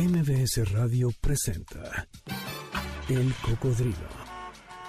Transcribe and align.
MBS 0.00 0.72
Radio 0.72 1.10
presenta 1.20 2.08
El 3.10 3.34
Cocodrilo. 3.42 4.08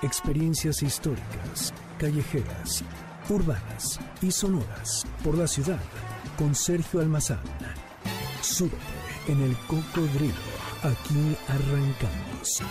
Experiencias 0.01 0.81
históricas, 0.83 1.73
callejeras, 1.99 2.81
urbanas 3.27 3.99
y 4.21 4.31
sonoras 4.31 5.05
por 5.21 5.37
la 5.37 5.47
ciudad 5.47 5.81
con 6.37 6.55
Sergio 6.55 7.01
Almazán. 7.01 7.43
Súbete 8.41 8.77
en 9.27 9.41
El 9.41 9.57
Cocodrilo. 9.67 10.33
Aquí 10.81 11.35
arrancamos. 11.49 12.63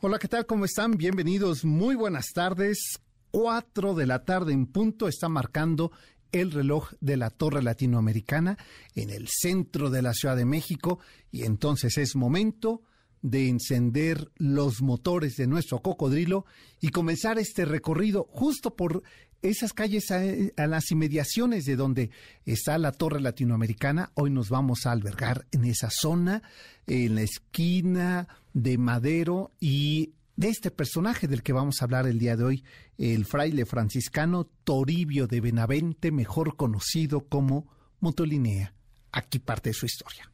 Hola, 0.00 0.20
¿qué 0.20 0.28
tal? 0.28 0.46
¿Cómo 0.46 0.66
están? 0.66 0.92
Bienvenidos. 0.92 1.64
Muy 1.64 1.96
buenas 1.96 2.28
tardes. 2.32 3.00
Cuatro 3.32 3.94
de 3.94 4.06
la 4.06 4.24
tarde 4.24 4.52
en 4.52 4.66
punto 4.66 5.08
está 5.08 5.28
marcando 5.28 5.90
el 6.32 6.52
reloj 6.52 6.92
de 7.00 7.16
la 7.16 7.30
Torre 7.30 7.62
Latinoamericana 7.62 8.58
en 8.94 9.10
el 9.10 9.28
centro 9.28 9.90
de 9.90 10.02
la 10.02 10.14
Ciudad 10.14 10.36
de 10.36 10.44
México 10.44 10.98
y 11.30 11.44
entonces 11.44 11.98
es 11.98 12.16
momento 12.16 12.82
de 13.22 13.48
encender 13.48 14.30
los 14.36 14.80
motores 14.80 15.36
de 15.36 15.46
nuestro 15.46 15.80
cocodrilo 15.80 16.46
y 16.80 16.90
comenzar 16.90 17.38
este 17.38 17.64
recorrido 17.64 18.28
justo 18.30 18.76
por 18.76 19.02
esas 19.42 19.72
calles 19.72 20.10
a, 20.10 20.66
las 20.66 20.90
inmediaciones 20.90 21.64
de 21.64 21.76
donde 21.76 22.10
está 22.44 22.78
la 22.78 22.92
Torre 22.92 23.20
Latinoamericana. 23.20 24.10
Hoy 24.14 24.30
nos 24.30 24.48
vamos 24.48 24.84
a 24.84 24.92
albergar 24.92 25.46
en 25.52 25.64
esa 25.64 25.90
zona, 25.90 26.42
en 26.86 27.14
la 27.14 27.22
esquina 27.22 28.28
de 28.52 28.78
Madero 28.78 29.52
y 29.60 30.14
de 30.38 30.50
este 30.50 30.70
personaje 30.70 31.26
del 31.26 31.42
que 31.42 31.52
vamos 31.52 31.82
a 31.82 31.84
hablar 31.84 32.06
el 32.06 32.20
día 32.20 32.36
de 32.36 32.44
hoy, 32.44 32.64
el 32.96 33.24
fraile 33.24 33.66
franciscano 33.66 34.44
Toribio 34.62 35.26
de 35.26 35.40
Benavente, 35.40 36.12
mejor 36.12 36.54
conocido 36.56 37.26
como 37.26 37.66
Motolinea. 37.98 38.72
Aquí 39.10 39.40
parte 39.40 39.70
de 39.70 39.74
su 39.74 39.86
historia. 39.86 40.30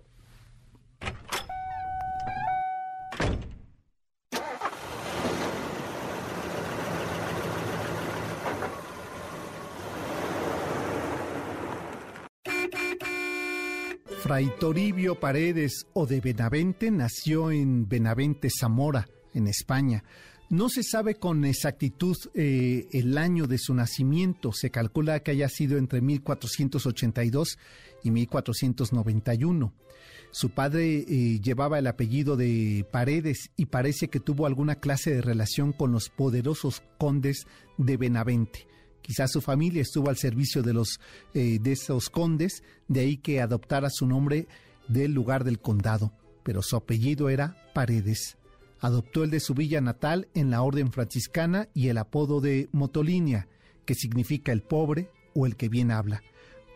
Fray 14.23 14.53
Toribio 14.61 15.19
Paredes 15.19 15.87
o 15.95 16.05
de 16.05 16.21
Benavente 16.21 16.91
nació 16.91 17.51
en 17.51 17.89
Benavente, 17.89 18.51
Zamora, 18.51 19.07
en 19.35 19.47
España. 19.47 20.05
No 20.51 20.69
se 20.69 20.83
sabe 20.83 21.17
con 21.17 21.45
exactitud 21.45 22.17
eh, 22.35 22.87
el 22.93 23.17
año 23.19 23.47
de 23.47 23.59
su 23.59 23.75
nacimiento. 23.75 24.53
Se 24.53 24.71
calcula 24.71 25.21
que 25.21 25.33
haya 25.33 25.49
sido 25.49 25.79
entre 25.79 26.01
1482 26.01 27.59
y 28.03 28.11
1491. 28.11 29.73
Su 30.31 30.51
padre 30.51 30.99
eh, 30.99 31.41
llevaba 31.41 31.79
el 31.79 31.87
apellido 31.87 32.37
de 32.37 32.87
Paredes 32.91 33.51
y 33.57 33.67
parece 33.67 34.09
que 34.09 34.21
tuvo 34.21 34.47
alguna 34.47 34.75
clase 34.77 35.15
de 35.15 35.23
relación 35.23 35.73
con 35.73 35.93
los 35.93 36.09
poderosos 36.09 36.83
condes 36.99 37.47
de 37.79 37.97
Benavente. 37.97 38.67
Quizás 39.01 39.31
su 39.33 39.41
familia 39.41 39.83
estuvo 39.83 40.09
al 40.09 40.17
servicio 40.17 40.63
de 40.63 40.73
los 40.73 40.99
eh, 41.35 41.59
de 41.61 41.73
esos 41.73 42.11
condes, 42.11 42.63
de 42.89 43.01
ahí 43.01 43.17
que 43.17 43.41
adoptara 43.41 43.91
su 43.91 44.07
nombre 44.07 44.49
del 44.89 45.13
lugar 45.13 45.45
del 45.45 45.61
condado, 45.61 46.13
pero 46.43 46.63
su 46.63 46.77
apellido 46.77 47.29
era 47.29 47.57
Paredes. 47.75 48.37
Adoptó 48.85 49.25
el 49.25 49.31
de 49.31 49.41
su 49.41 49.55
villa 49.55 49.81
natal 49.81 50.29
en 50.35 50.51
la 50.51 50.61
orden 50.61 50.93
franciscana 50.93 51.71
y 51.73 51.89
el 51.89 51.97
apodo 51.97 52.43
de 52.43 52.69
Motolinia, 52.71 53.49
que 53.87 53.95
significa 53.95 54.53
el 54.53 54.61
pobre 54.61 55.09
o 55.35 55.47
el 55.47 55.57
que 55.57 55.71
bien 55.71 55.91
habla. 55.91 56.23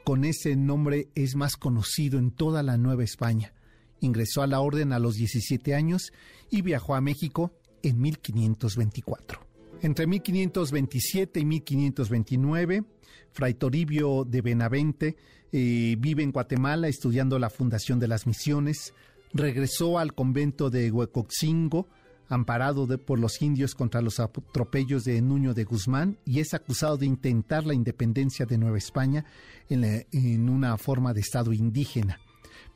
Con 0.04 0.24
ese 0.24 0.56
nombre 0.56 1.08
es 1.14 1.36
más 1.36 1.56
conocido 1.56 2.18
en 2.18 2.30
toda 2.30 2.62
la 2.62 2.78
Nueva 2.78 3.04
España. 3.04 3.52
Ingresó 4.00 4.40
a 4.40 4.46
la 4.46 4.60
orden 4.60 4.94
a 4.94 4.98
los 4.98 5.16
17 5.16 5.74
años 5.74 6.14
y 6.50 6.62
viajó 6.62 6.94
a 6.94 7.02
México 7.02 7.52
en 7.82 8.00
1524. 8.00 9.40
Entre 9.82 10.06
1527 10.06 11.40
y 11.40 11.44
1529, 11.44 12.84
Fray 13.32 13.52
Toribio 13.52 14.24
de 14.24 14.40
Benavente 14.40 15.16
eh, 15.52 15.94
vive 15.98 16.22
en 16.22 16.32
Guatemala 16.32 16.88
estudiando 16.88 17.38
la 17.38 17.50
fundación 17.50 17.98
de 17.98 18.08
las 18.08 18.26
misiones. 18.26 18.94
Regresó 19.34 19.98
al 19.98 20.14
convento 20.14 20.70
de 20.70 20.90
Huecoxingo, 20.90 21.86
amparado 22.28 22.86
por 22.98 23.18
los 23.18 23.40
indios 23.42 23.74
contra 23.74 24.02
los 24.02 24.20
atropellos 24.20 25.04
de 25.04 25.20
Nuño 25.22 25.54
de 25.54 25.64
Guzmán, 25.64 26.18
y 26.24 26.40
es 26.40 26.54
acusado 26.54 26.96
de 26.96 27.06
intentar 27.06 27.66
la 27.66 27.74
independencia 27.74 28.46
de 28.46 28.58
Nueva 28.58 28.78
España 28.78 29.24
en, 29.68 30.48
una 30.48 30.76
forma 30.78 31.14
de 31.14 31.20
Estado 31.20 31.52
indígena. 31.52 32.20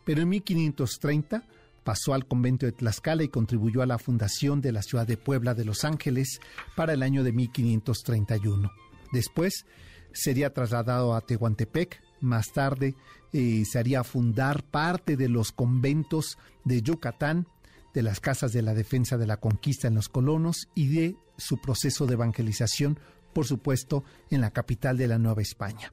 Pero 0.05 0.23
en 0.23 0.29
1530 0.31 1.45
pasó 1.85 2.15
al 2.15 2.27
convento 2.27 2.67
de 2.67 2.73
Tlaxcala 2.73 3.25
y 3.25 3.29
contribuyó 3.29 3.83
a 3.83 3.87
la 3.87 3.99
fundación 3.99 4.61
de 4.61 4.73
la 4.73 4.83
ciudad 4.83 5.07
de 5.07 5.17
Puebla 5.17 5.55
de 5.55 5.65
Los 5.65 5.85
Ángeles 5.85 6.41
para 6.77 6.93
el 6.93 7.03
año 7.03 7.25
de 7.25 7.33
1531. 7.33 8.71
Después 9.13 9.67
sería 10.13 10.53
trasladado 10.53 11.15
a 11.15 11.21
Tehuantepec, 11.21 12.01
más 12.21 12.53
tarde 12.53 12.95
eh, 13.33 13.65
se 13.65 13.79
haría 13.79 14.05
fundar 14.05 14.63
parte 14.63 15.17
de 15.17 15.29
los 15.29 15.53
conventos 15.53 16.39
de 16.65 16.83
Yucatán, 16.83 17.47
de 17.95 18.03
las 18.03 18.21
casas 18.21 18.53
de 18.53 18.63
la 18.63 18.75
defensa 18.75 19.19
de 19.19 19.27
la 19.27 19.39
conquista 19.39 19.89
en 19.89 19.95
los 19.95 20.09
colonos 20.09 20.69
y 20.75 20.89
de 20.89 21.17
su 21.37 21.59
proceso 21.59 22.07
de 22.07 22.15
evangelización, 22.15 22.99
por 23.33 23.47
supuesto, 23.47 24.05
en 24.31 24.41
la 24.41 24.51
capital 24.51 24.97
de 24.97 25.09
la 25.09 25.19
Nueva 25.19 25.43
España 25.43 25.93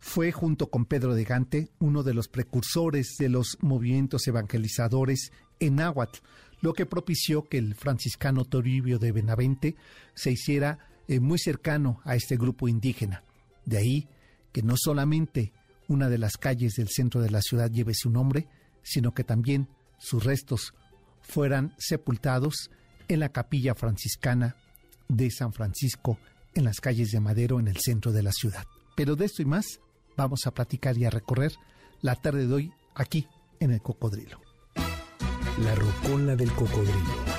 fue 0.00 0.32
junto 0.32 0.70
con 0.70 0.86
Pedro 0.86 1.14
de 1.14 1.24
Gante 1.24 1.68
uno 1.78 2.02
de 2.02 2.14
los 2.14 2.26
precursores 2.28 3.16
de 3.18 3.28
los 3.28 3.58
movimientos 3.60 4.26
evangelizadores 4.26 5.30
en 5.60 5.76
Náhuatl, 5.76 6.20
lo 6.62 6.72
que 6.72 6.86
propició 6.86 7.48
que 7.48 7.58
el 7.58 7.74
franciscano 7.74 8.44
Toribio 8.44 8.98
de 8.98 9.12
Benavente 9.12 9.76
se 10.14 10.32
hiciera 10.32 10.78
eh, 11.06 11.20
muy 11.20 11.38
cercano 11.38 12.00
a 12.04 12.16
este 12.16 12.36
grupo 12.36 12.66
indígena. 12.66 13.24
De 13.66 13.76
ahí 13.76 14.08
que 14.52 14.62
no 14.62 14.74
solamente 14.76 15.52
una 15.86 16.08
de 16.08 16.18
las 16.18 16.38
calles 16.38 16.74
del 16.74 16.88
centro 16.88 17.20
de 17.20 17.30
la 17.30 17.42
ciudad 17.42 17.70
lleve 17.70 17.94
su 17.94 18.10
nombre, 18.10 18.48
sino 18.82 19.12
que 19.12 19.22
también 19.22 19.68
sus 19.98 20.24
restos 20.24 20.74
fueran 21.30 21.74
sepultados 21.78 22.70
en 23.08 23.20
la 23.20 23.30
capilla 23.30 23.74
franciscana 23.74 24.56
de 25.08 25.30
San 25.30 25.52
Francisco 25.52 26.18
en 26.54 26.64
las 26.64 26.80
calles 26.80 27.10
de 27.10 27.20
Madero 27.20 27.60
en 27.60 27.68
el 27.68 27.78
centro 27.78 28.12
de 28.12 28.22
la 28.22 28.32
ciudad. 28.32 28.66
Pero 28.96 29.16
de 29.16 29.26
esto 29.26 29.42
y 29.42 29.44
más 29.44 29.80
vamos 30.16 30.46
a 30.46 30.50
platicar 30.50 30.98
y 30.98 31.04
a 31.04 31.10
recorrer 31.10 31.52
la 32.02 32.16
tarde 32.16 32.46
de 32.46 32.54
hoy 32.54 32.72
aquí 32.94 33.26
en 33.60 33.72
el 33.72 33.80
Cocodrilo. 33.80 34.40
La 35.62 35.74
rocola 35.74 36.36
del 36.36 36.50
Cocodrilo. 36.52 37.29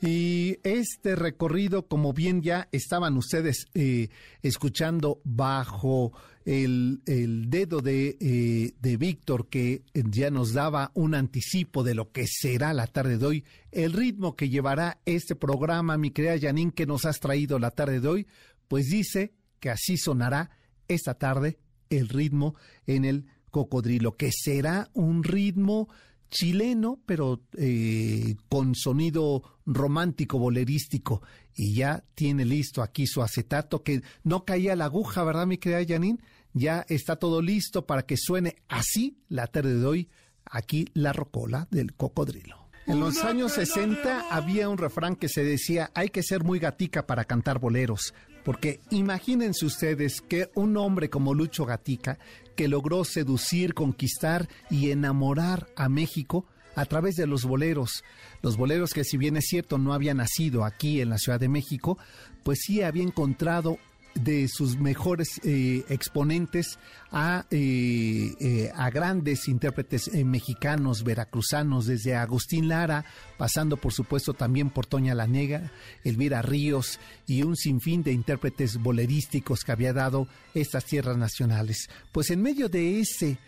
Y 0.00 0.58
este 0.62 1.16
recorrido, 1.16 1.86
como 1.86 2.12
bien 2.12 2.42
ya 2.42 2.68
estaban 2.70 3.16
ustedes 3.16 3.66
eh, 3.74 4.08
escuchando 4.42 5.20
bajo 5.24 6.12
el, 6.44 7.00
dedo 7.48 7.80
de, 7.80 8.16
eh, 8.20 8.74
de 8.78 8.96
Víctor, 8.98 9.48
que 9.48 9.82
ya 9.94 10.30
nos 10.30 10.52
daba 10.52 10.92
un 10.94 11.14
anticipo 11.14 11.82
de 11.82 11.94
lo 11.94 12.12
que 12.12 12.26
será 12.26 12.74
la 12.74 12.86
tarde 12.86 13.16
de 13.16 13.26
hoy, 13.26 13.44
el 13.72 13.92
ritmo 13.92 14.36
que 14.36 14.50
llevará 14.50 15.00
este 15.06 15.34
programa, 15.34 15.96
mi 15.96 16.10
querida 16.10 16.38
Janine, 16.38 16.72
que 16.72 16.86
nos 16.86 17.04
has 17.06 17.18
traído 17.18 17.58
la 17.58 17.70
tarde 17.70 18.00
de 18.00 18.08
hoy, 18.08 18.26
pues 18.68 18.86
dice 18.86 19.32
que 19.60 19.70
así 19.70 19.96
sonará 19.96 20.50
esta 20.88 21.14
tarde 21.14 21.58
el 21.90 22.08
ritmo 22.08 22.54
en 22.86 23.04
el 23.04 23.26
cocodrilo, 23.50 24.16
que 24.16 24.30
será 24.30 24.90
un 24.92 25.24
ritmo 25.24 25.88
chileno, 26.30 27.00
pero 27.06 27.42
eh, 27.56 28.36
con 28.48 28.74
sonido 28.74 29.42
romántico, 29.64 30.38
bolerístico. 30.38 31.22
Y 31.54 31.74
ya 31.74 32.04
tiene 32.14 32.44
listo 32.44 32.82
aquí 32.82 33.06
su 33.06 33.22
acetato, 33.22 33.82
que 33.82 34.02
no 34.24 34.44
caía 34.44 34.76
la 34.76 34.86
aguja, 34.86 35.24
¿verdad, 35.24 35.46
mi 35.46 35.58
querida 35.58 35.84
Janine? 35.86 36.18
Ya 36.52 36.84
está 36.88 37.16
todo 37.16 37.42
listo 37.42 37.86
para 37.86 38.06
que 38.06 38.16
suene 38.16 38.56
así 38.68 39.18
la 39.28 39.46
tarde 39.46 39.78
de 39.78 39.86
hoy, 39.86 40.08
aquí 40.44 40.86
la 40.94 41.12
rocola 41.12 41.68
del 41.70 41.94
cocodrilo. 41.94 42.66
En 42.86 43.00
los 43.00 43.24
años 43.24 43.52
60 43.54 44.26
había 44.30 44.68
un 44.68 44.78
refrán 44.78 45.16
que 45.16 45.28
se 45.28 45.42
decía, 45.42 45.90
hay 45.94 46.08
que 46.08 46.22
ser 46.22 46.44
muy 46.44 46.60
gatica 46.60 47.04
para 47.06 47.24
cantar 47.24 47.58
boleros, 47.58 48.14
porque 48.46 48.78
imagínense 48.90 49.66
ustedes 49.66 50.20
que 50.20 50.52
un 50.54 50.76
hombre 50.76 51.10
como 51.10 51.34
Lucho 51.34 51.66
Gatica, 51.66 52.16
que 52.54 52.68
logró 52.68 53.02
seducir, 53.02 53.74
conquistar 53.74 54.48
y 54.70 54.92
enamorar 54.92 55.66
a 55.74 55.88
México 55.88 56.46
a 56.76 56.84
través 56.84 57.16
de 57.16 57.26
los 57.26 57.44
boleros, 57.44 58.04
los 58.42 58.56
boleros 58.56 58.92
que 58.92 59.02
si 59.02 59.16
bien 59.16 59.36
es 59.36 59.46
cierto 59.48 59.78
no 59.78 59.92
había 59.92 60.14
nacido 60.14 60.64
aquí 60.64 61.00
en 61.00 61.10
la 61.10 61.18
Ciudad 61.18 61.40
de 61.40 61.48
México, 61.48 61.98
pues 62.44 62.60
sí 62.64 62.82
había 62.82 63.02
encontrado 63.02 63.78
de 64.16 64.48
sus 64.48 64.78
mejores 64.78 65.40
eh, 65.44 65.84
exponentes 65.88 66.78
a, 67.10 67.46
eh, 67.50 68.70
a, 68.74 68.90
grandes 68.90 69.48
intérpretes 69.48 70.12
mexicanos, 70.12 71.04
veracruzanos, 71.04 71.86
desde 71.86 72.14
Agustín 72.16 72.68
Lara, 72.68 73.04
pasando 73.38 73.76
por 73.76 73.92
supuesto 73.92 74.34
también 74.34 74.70
por 74.70 74.86
Toña 74.86 75.14
Lanega, 75.14 75.70
Elvira 76.04 76.42
Ríos 76.42 76.98
y 77.26 77.42
un 77.42 77.56
sinfín 77.56 78.02
de 78.02 78.12
intérpretes 78.12 78.78
bolerísticos 78.78 79.64
que 79.64 79.72
había 79.72 79.92
dado 79.92 80.26
estas 80.54 80.84
tierras 80.84 81.16
nacionales. 81.16 81.88
Pues 82.12 82.30
en 82.30 82.42
medio 82.42 82.68
de 82.68 83.00
ese 83.00 83.38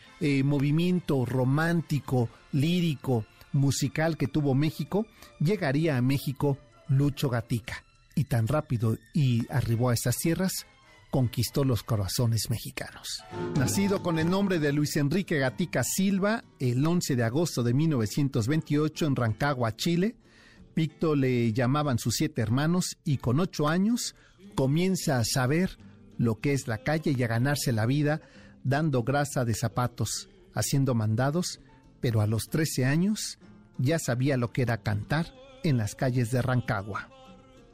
movimiento 0.44 1.24
romántico, 1.24 2.28
lírico, 2.52 3.24
musical 3.52 4.16
que 4.16 4.28
tuvo 4.28 4.54
México, 4.54 5.06
llegaría 5.40 5.96
a 5.96 6.02
México 6.02 6.58
Lucho 6.88 7.28
Gatica. 7.28 7.87
Y 8.18 8.24
tan 8.24 8.48
rápido 8.48 8.98
y 9.14 9.46
arribó 9.48 9.90
a 9.90 9.94
estas 9.94 10.16
tierras, 10.16 10.66
conquistó 11.08 11.62
los 11.62 11.84
corazones 11.84 12.50
mexicanos. 12.50 13.22
Nacido 13.56 14.02
con 14.02 14.18
el 14.18 14.28
nombre 14.28 14.58
de 14.58 14.72
Luis 14.72 14.96
Enrique 14.96 15.38
Gatica 15.38 15.84
Silva 15.84 16.42
el 16.58 16.84
11 16.84 17.14
de 17.14 17.22
agosto 17.22 17.62
de 17.62 17.74
1928 17.74 19.06
en 19.06 19.14
Rancagua, 19.14 19.76
Chile, 19.76 20.16
Picto 20.74 21.14
le 21.14 21.52
llamaban 21.52 22.00
sus 22.00 22.16
siete 22.16 22.42
hermanos 22.42 22.96
y 23.04 23.18
con 23.18 23.38
ocho 23.38 23.68
años 23.68 24.16
comienza 24.56 25.20
a 25.20 25.24
saber 25.24 25.78
lo 26.16 26.40
que 26.40 26.54
es 26.54 26.66
la 26.66 26.78
calle 26.78 27.14
y 27.16 27.22
a 27.22 27.28
ganarse 27.28 27.70
la 27.70 27.86
vida 27.86 28.20
dando 28.64 29.04
grasa 29.04 29.44
de 29.44 29.54
zapatos, 29.54 30.28
haciendo 30.54 30.96
mandados, 30.96 31.60
pero 32.00 32.20
a 32.20 32.26
los 32.26 32.48
13 32.48 32.84
años 32.84 33.38
ya 33.78 34.00
sabía 34.00 34.36
lo 34.36 34.50
que 34.50 34.62
era 34.62 34.82
cantar 34.82 35.32
en 35.62 35.76
las 35.76 35.94
calles 35.94 36.32
de 36.32 36.42
Rancagua. 36.42 37.10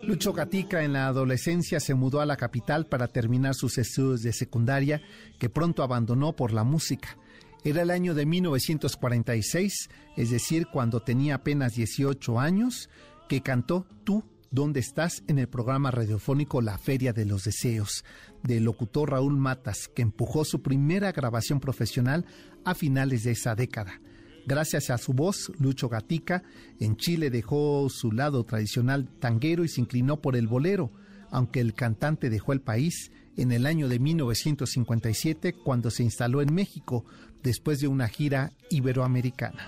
Lucho 0.06 0.34
Gatica 0.34 0.84
en 0.84 0.92
la 0.92 1.06
adolescencia 1.06 1.80
se 1.80 1.94
mudó 1.94 2.20
a 2.20 2.26
la 2.26 2.36
capital 2.36 2.86
para 2.86 3.08
terminar 3.08 3.54
sus 3.54 3.78
estudios 3.78 4.22
de 4.22 4.34
secundaria 4.34 5.00
que 5.38 5.48
pronto 5.48 5.82
abandonó 5.82 6.36
por 6.36 6.52
la 6.52 6.62
música. 6.62 7.16
Era 7.64 7.80
el 7.80 7.90
año 7.90 8.14
de 8.14 8.26
1946, 8.26 9.88
es 10.18 10.30
decir, 10.30 10.66
cuando 10.70 11.00
tenía 11.00 11.36
apenas 11.36 11.74
18 11.74 12.38
años, 12.38 12.90
que 13.30 13.40
cantó 13.40 13.86
Tú, 14.04 14.22
¿dónde 14.50 14.80
estás? 14.80 15.24
en 15.26 15.38
el 15.38 15.48
programa 15.48 15.90
radiofónico 15.90 16.60
La 16.60 16.76
Feria 16.76 17.14
de 17.14 17.24
los 17.24 17.44
Deseos, 17.44 18.04
del 18.42 18.64
locutor 18.64 19.12
Raúl 19.12 19.38
Matas, 19.38 19.88
que 19.88 20.02
empujó 20.02 20.44
su 20.44 20.60
primera 20.60 21.12
grabación 21.12 21.60
profesional 21.60 22.26
a 22.66 22.74
finales 22.74 23.24
de 23.24 23.30
esa 23.30 23.54
década. 23.54 24.02
Gracias 24.46 24.90
a 24.90 24.98
su 24.98 25.14
voz, 25.14 25.50
Lucho 25.58 25.88
Gatica 25.88 26.42
en 26.78 26.96
Chile 26.96 27.30
dejó 27.30 27.88
su 27.88 28.12
lado 28.12 28.44
tradicional 28.44 29.08
tanguero 29.18 29.64
y 29.64 29.68
se 29.68 29.80
inclinó 29.80 30.20
por 30.20 30.36
el 30.36 30.48
bolero, 30.48 30.92
aunque 31.30 31.60
el 31.60 31.72
cantante 31.72 32.28
dejó 32.28 32.52
el 32.52 32.60
país 32.60 33.10
en 33.36 33.52
el 33.52 33.64
año 33.64 33.88
de 33.88 33.98
1957 33.98 35.54
cuando 35.54 35.90
se 35.90 36.02
instaló 36.02 36.42
en 36.42 36.54
México 36.54 37.06
después 37.42 37.80
de 37.80 37.88
una 37.88 38.06
gira 38.08 38.52
iberoamericana. 38.70 39.66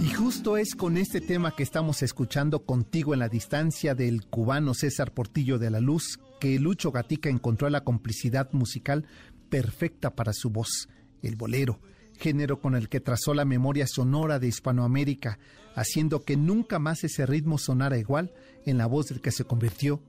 Y 0.00 0.08
justo 0.14 0.56
es 0.56 0.74
con 0.74 0.96
este 0.96 1.20
tema 1.20 1.54
que 1.54 1.62
estamos 1.62 2.02
escuchando 2.02 2.64
contigo 2.64 3.12
en 3.12 3.20
la 3.20 3.28
distancia 3.28 3.94
del 3.94 4.24
cubano 4.26 4.72
César 4.72 5.12
Portillo 5.12 5.58
de 5.58 5.70
la 5.70 5.80
Luz 5.80 6.18
que 6.40 6.58
Lucho 6.58 6.90
Gatica 6.90 7.28
encontró 7.28 7.68
la 7.68 7.84
complicidad 7.84 8.50
musical 8.52 9.04
perfecta 9.50 10.14
para 10.14 10.32
su 10.32 10.48
voz, 10.48 10.88
el 11.22 11.36
bolero 11.36 11.80
género 12.20 12.60
con 12.60 12.76
el 12.76 12.88
que 12.88 13.00
trazó 13.00 13.34
la 13.34 13.44
memoria 13.44 13.86
sonora 13.86 14.38
de 14.38 14.46
Hispanoamérica, 14.46 15.38
haciendo 15.74 16.22
que 16.24 16.36
nunca 16.36 16.78
más 16.78 17.02
ese 17.02 17.26
ritmo 17.26 17.58
sonara 17.58 17.98
igual 17.98 18.32
en 18.66 18.78
la 18.78 18.86
voz 18.86 19.08
del 19.08 19.20
que 19.20 19.32
se 19.32 19.44
convirtió 19.44 20.00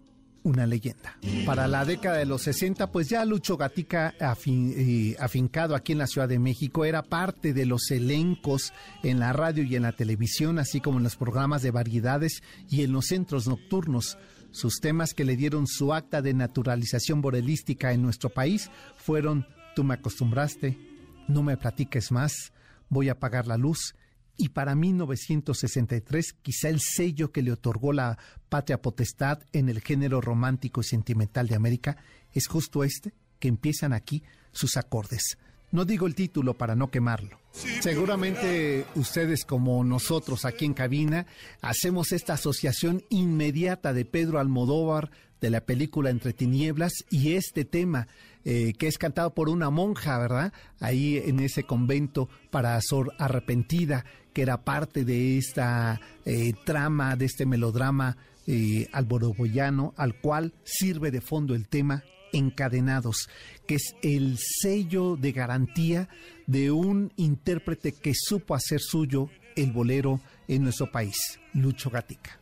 una 0.44 0.66
leyenda. 0.66 1.18
Para 1.46 1.68
la 1.68 1.86
década 1.86 2.18
de 2.18 2.26
los 2.26 2.42
60, 2.44 2.92
pues 2.92 3.10
ya 3.10 3.26
Lucho 3.26 3.58
Gatica, 3.58 4.16
eh, 4.20 5.16
afincado 5.20 5.76
aquí 5.76 5.92
en 5.92 6.00
la 6.00 6.08
Ciudad 6.08 6.28
de 6.28 6.40
México, 6.40 6.84
era 6.84 7.04
parte 7.04 7.54
de 7.54 7.66
los 7.66 7.92
elencos 7.92 8.74
en 9.04 9.20
la 9.20 9.34
radio 9.34 9.64
y 9.64 9.76
en 9.76 9.84
la 9.84 9.92
televisión, 9.92 10.58
así 10.60 10.82
como 10.82 10.98
en 10.98 11.04
los 11.04 11.16
programas 11.16 11.62
de 11.62 11.72
variedades 11.72 12.42
y 12.70 12.84
en 12.84 12.92
los 12.92 13.06
centros 13.06 13.48
nocturnos. 13.48 14.18
Sus 14.50 14.80
temas 14.82 15.14
que 15.14 15.26
le 15.26 15.38
dieron 15.38 15.68
su 15.68 15.94
acta 15.94 16.22
de 16.22 16.34
naturalización 16.34 17.22
borelística 17.22 17.94
en 17.94 18.02
nuestro 18.02 18.30
país 18.30 18.70
fueron 18.98 19.46
Tú 19.74 19.86
me 19.86 19.94
acostumbraste, 19.94 20.78
no 21.28 21.44
me 21.44 21.58
platiques 21.58 22.12
más, 22.12 22.52
voy 22.90 23.10
a 23.10 23.14
apagar 23.14 23.48
la 23.48 23.58
luz. 23.58 23.96
Y 24.38 24.50
para 24.50 24.76
1963, 24.76 26.34
quizá 26.42 26.70
el 26.70 26.80
sello 26.80 27.32
que 27.32 27.42
le 27.42 27.52
otorgó 27.52 27.94
la 27.94 28.18
patria 28.50 28.82
potestad 28.82 29.40
en 29.54 29.70
el 29.70 29.82
género 29.82 30.22
romántico 30.22 30.82
y 30.82 30.86
sentimental 30.86 31.48
de 31.48 31.56
América 31.56 31.98
es 32.34 32.48
justo 32.48 32.84
este, 32.84 33.14
que 33.40 33.48
empiezan 33.48 33.94
aquí 33.94 34.24
sus 34.52 34.78
acordes. 34.78 35.38
No 35.72 35.86
digo 35.86 36.06
el 36.06 36.16
título 36.16 36.54
para 36.54 36.76
no 36.76 36.92
quemarlo. 36.92 37.40
Seguramente 37.82 38.86
ustedes 38.96 39.46
como 39.46 39.84
nosotros 39.84 40.46
aquí 40.46 40.66
en 40.66 40.74
cabina 40.74 41.26
hacemos 41.62 42.12
esta 42.12 42.34
asociación 42.34 43.04
inmediata 43.10 43.94
de 43.94 44.06
Pedro 44.06 44.40
Almodóvar 44.40 45.12
de 45.40 45.50
la 45.50 45.62
película 45.62 46.10
Entre 46.10 46.34
Tinieblas 46.34 46.94
y 47.10 47.34
este 47.34 47.66
tema 47.66 48.08
eh, 48.46 48.74
que 48.78 48.88
es 48.88 48.98
cantado 48.98 49.34
por 49.34 49.50
una 49.50 49.70
monja, 49.70 50.18
¿verdad? 50.18 50.54
Ahí 50.80 51.18
en 51.18 51.40
ese 51.40 51.64
convento 51.64 52.30
para 52.50 52.80
Sor 52.82 53.14
Arrepentida, 53.18 54.06
que 54.34 54.42
era 54.42 54.64
parte 54.64 55.06
de 55.06 55.38
esta 55.38 56.00
eh, 56.26 56.54
trama, 56.66 57.16
de 57.16 57.26
este 57.26 57.46
melodrama 57.46 58.18
eh, 58.48 58.88
al 58.92 60.20
cual 60.22 60.54
sirve 60.64 61.12
de 61.12 61.22
fondo 61.22 61.54
el 61.54 61.68
tema 61.68 62.04
Encadenados, 62.34 63.30
que 63.68 63.76
es 63.76 63.96
el 64.02 64.38
sello 64.38 65.18
de 65.18 65.32
garantía 65.32 66.10
de 66.48 66.72
un 66.72 67.12
intérprete 67.18 67.92
que 67.92 68.14
supo 68.16 68.56
hacer 68.56 68.80
suyo 68.80 69.30
el 69.56 69.72
bolero 69.72 70.22
en 70.48 70.64
nuestro 70.64 70.92
país, 70.92 71.40
Lucho 71.54 71.90
Gatica. 71.90 72.41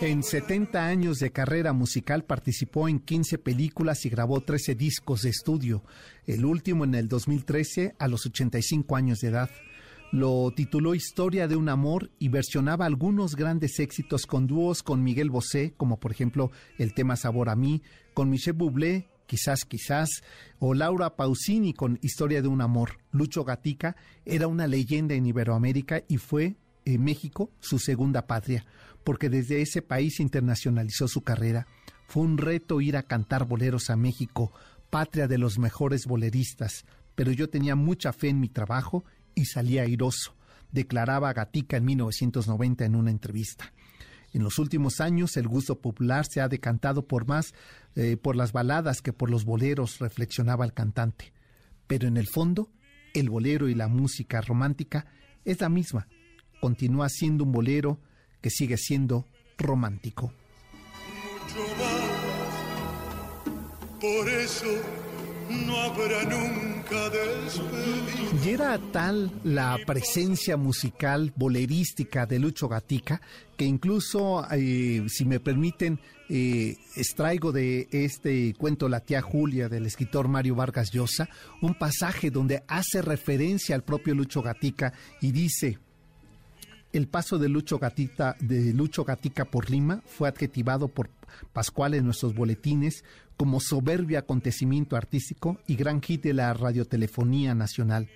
En 0.00 0.22
70 0.22 0.84
años 0.84 1.18
de 1.18 1.30
carrera 1.30 1.72
musical 1.72 2.24
participó 2.24 2.88
en 2.88 2.98
15 2.98 3.38
películas 3.38 4.04
y 4.04 4.08
grabó 4.08 4.40
13 4.40 4.74
discos 4.74 5.22
de 5.22 5.30
estudio, 5.30 5.84
el 6.26 6.44
último 6.44 6.84
en 6.84 6.94
el 6.94 7.08
2013 7.08 7.94
a 7.98 8.08
los 8.08 8.26
85 8.26 8.96
años 8.96 9.20
de 9.20 9.28
edad. 9.28 9.50
Lo 10.10 10.52
tituló 10.54 10.94
Historia 10.94 11.48
de 11.48 11.56
un 11.56 11.68
amor 11.68 12.10
y 12.18 12.28
versionaba 12.28 12.84
algunos 12.84 13.34
grandes 13.34 13.78
éxitos 13.78 14.26
con 14.26 14.46
dúos 14.46 14.82
con 14.82 15.02
Miguel 15.02 15.30
Bosé, 15.30 15.72
como 15.76 15.98
por 15.98 16.10
ejemplo 16.10 16.50
el 16.78 16.92
tema 16.94 17.16
Sabor 17.16 17.48
a 17.48 17.56
mí, 17.56 17.82
con 18.12 18.28
Michel 18.28 18.52
Bublé, 18.52 19.08
quizás, 19.26 19.64
quizás, 19.64 20.22
o 20.58 20.74
Laura 20.74 21.16
Pausini 21.16 21.72
con 21.72 21.98
Historia 22.02 22.42
de 22.42 22.48
un 22.48 22.60
amor. 22.60 22.98
Lucho 23.10 23.44
Gatica 23.44 23.96
era 24.26 24.48
una 24.48 24.66
leyenda 24.66 25.14
en 25.14 25.24
Iberoamérica 25.24 26.02
y 26.08 26.18
fue 26.18 26.56
en 26.84 27.04
México 27.04 27.50
su 27.60 27.78
segunda 27.78 28.26
patria 28.26 28.66
porque 29.04 29.28
desde 29.28 29.62
ese 29.62 29.82
país 29.82 30.20
internacionalizó 30.20 31.08
su 31.08 31.22
carrera. 31.22 31.66
Fue 32.06 32.22
un 32.22 32.38
reto 32.38 32.80
ir 32.80 32.96
a 32.96 33.02
cantar 33.02 33.46
boleros 33.46 33.90
a 33.90 33.96
México, 33.96 34.52
patria 34.90 35.28
de 35.28 35.38
los 35.38 35.58
mejores 35.58 36.06
boleristas, 36.06 36.84
pero 37.14 37.32
yo 37.32 37.48
tenía 37.48 37.74
mucha 37.74 38.12
fe 38.12 38.28
en 38.28 38.40
mi 38.40 38.48
trabajo 38.48 39.04
y 39.34 39.46
salía 39.46 39.82
airoso, 39.82 40.34
declaraba 40.70 41.32
Gatica 41.32 41.76
en 41.76 41.84
1990 41.84 42.84
en 42.84 42.96
una 42.96 43.10
entrevista. 43.10 43.72
En 44.32 44.42
los 44.42 44.58
últimos 44.58 45.00
años 45.00 45.36
el 45.36 45.46
gusto 45.46 45.80
popular 45.80 46.26
se 46.26 46.40
ha 46.40 46.48
decantado 46.48 47.06
por 47.06 47.26
más 47.26 47.54
eh, 47.94 48.16
por 48.16 48.36
las 48.36 48.52
baladas 48.52 49.02
que 49.02 49.12
por 49.12 49.30
los 49.30 49.44
boleros, 49.44 49.98
reflexionaba 49.98 50.64
el 50.64 50.72
cantante. 50.72 51.32
Pero 51.86 52.08
en 52.08 52.16
el 52.16 52.26
fondo, 52.26 52.70
el 53.12 53.28
bolero 53.28 53.68
y 53.68 53.74
la 53.74 53.88
música 53.88 54.40
romántica 54.40 55.06
es 55.44 55.60
la 55.60 55.68
misma. 55.68 56.08
Continúa 56.60 57.08
siendo 57.10 57.44
un 57.44 57.52
bolero, 57.52 58.00
que 58.42 58.50
sigue 58.50 58.76
siendo 58.76 59.26
romántico. 59.56 60.32
por 64.00 64.28
eso 64.28 64.66
no 65.48 65.76
habrá 65.80 66.24
nunca 66.24 67.10
Y 68.44 68.48
era 68.48 68.78
tal 68.90 69.30
la 69.44 69.78
presencia 69.86 70.56
musical 70.56 71.32
bolerística 71.36 72.26
de 72.26 72.38
Lucho 72.38 72.68
Gatica 72.68 73.20
que 73.56 73.64
incluso, 73.64 74.44
eh, 74.50 75.04
si 75.08 75.24
me 75.24 75.38
permiten, 75.38 76.00
eh, 76.28 76.76
extraigo 76.96 77.52
de 77.52 77.88
este 77.92 78.54
cuento 78.54 78.88
La 78.88 79.00
tía 79.00 79.20
Julia 79.20 79.68
del 79.68 79.86
escritor 79.86 80.28
Mario 80.28 80.54
Vargas 80.54 80.90
Llosa 80.90 81.28
un 81.60 81.74
pasaje 81.74 82.30
donde 82.30 82.62
hace 82.66 83.02
referencia 83.02 83.74
al 83.74 83.84
propio 83.84 84.14
Lucho 84.14 84.42
Gatica 84.42 84.92
y 85.20 85.30
dice, 85.30 85.78
el 86.92 87.08
paso 87.08 87.38
de 87.38 87.48
Lucho, 87.48 87.78
Gatita, 87.78 88.36
de 88.40 88.72
Lucho 88.72 89.04
Gatica 89.04 89.44
por 89.44 89.70
Lima 89.70 90.02
fue 90.06 90.28
adjetivado 90.28 90.88
por 90.88 91.08
Pascual 91.52 91.94
en 91.94 92.04
nuestros 92.04 92.34
boletines 92.34 93.04
como 93.36 93.60
soberbio 93.60 94.18
acontecimiento 94.18 94.96
artístico 94.96 95.58
y 95.66 95.76
gran 95.76 96.02
hit 96.02 96.22
de 96.22 96.34
la 96.34 96.52
radiotelefonía 96.52 97.54
nacional. 97.54 98.08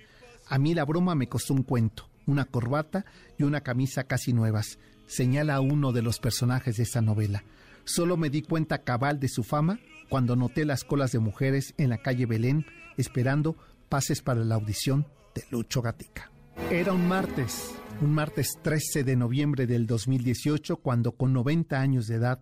A 0.47 0.59
mí 0.59 0.73
la 0.73 0.85
broma 0.85 1.15
me 1.15 1.27
costó 1.27 1.53
un 1.53 1.63
cuento, 1.63 2.07
una 2.25 2.45
corbata 2.45 3.05
y 3.37 3.43
una 3.43 3.61
camisa 3.61 4.03
casi 4.03 4.33
nuevas, 4.33 4.77
señala 5.07 5.59
uno 5.59 5.91
de 5.91 6.03
los 6.03 6.19
personajes 6.19 6.77
de 6.77 6.83
esta 6.83 7.01
novela. 7.01 7.43
Solo 7.83 8.17
me 8.17 8.29
di 8.29 8.43
cuenta 8.43 8.83
cabal 8.83 9.19
de 9.19 9.29
su 9.29 9.43
fama 9.43 9.79
cuando 10.09 10.35
noté 10.35 10.65
las 10.65 10.83
colas 10.83 11.11
de 11.11 11.19
mujeres 11.19 11.73
en 11.77 11.89
la 11.89 11.97
calle 11.97 12.25
Belén 12.25 12.65
esperando 12.97 13.55
pases 13.89 14.21
para 14.21 14.43
la 14.43 14.55
audición 14.55 15.07
de 15.33 15.43
Lucho 15.49 15.81
Gatica. 15.81 16.31
Era 16.71 16.93
un 16.93 17.07
martes, 17.07 17.73
un 18.01 18.13
martes 18.13 18.59
13 18.61 19.03
de 19.03 19.15
noviembre 19.15 19.65
del 19.65 19.87
2018, 19.87 20.77
cuando 20.77 21.13
con 21.13 21.33
90 21.33 21.79
años 21.79 22.07
de 22.07 22.15
edad 22.15 22.41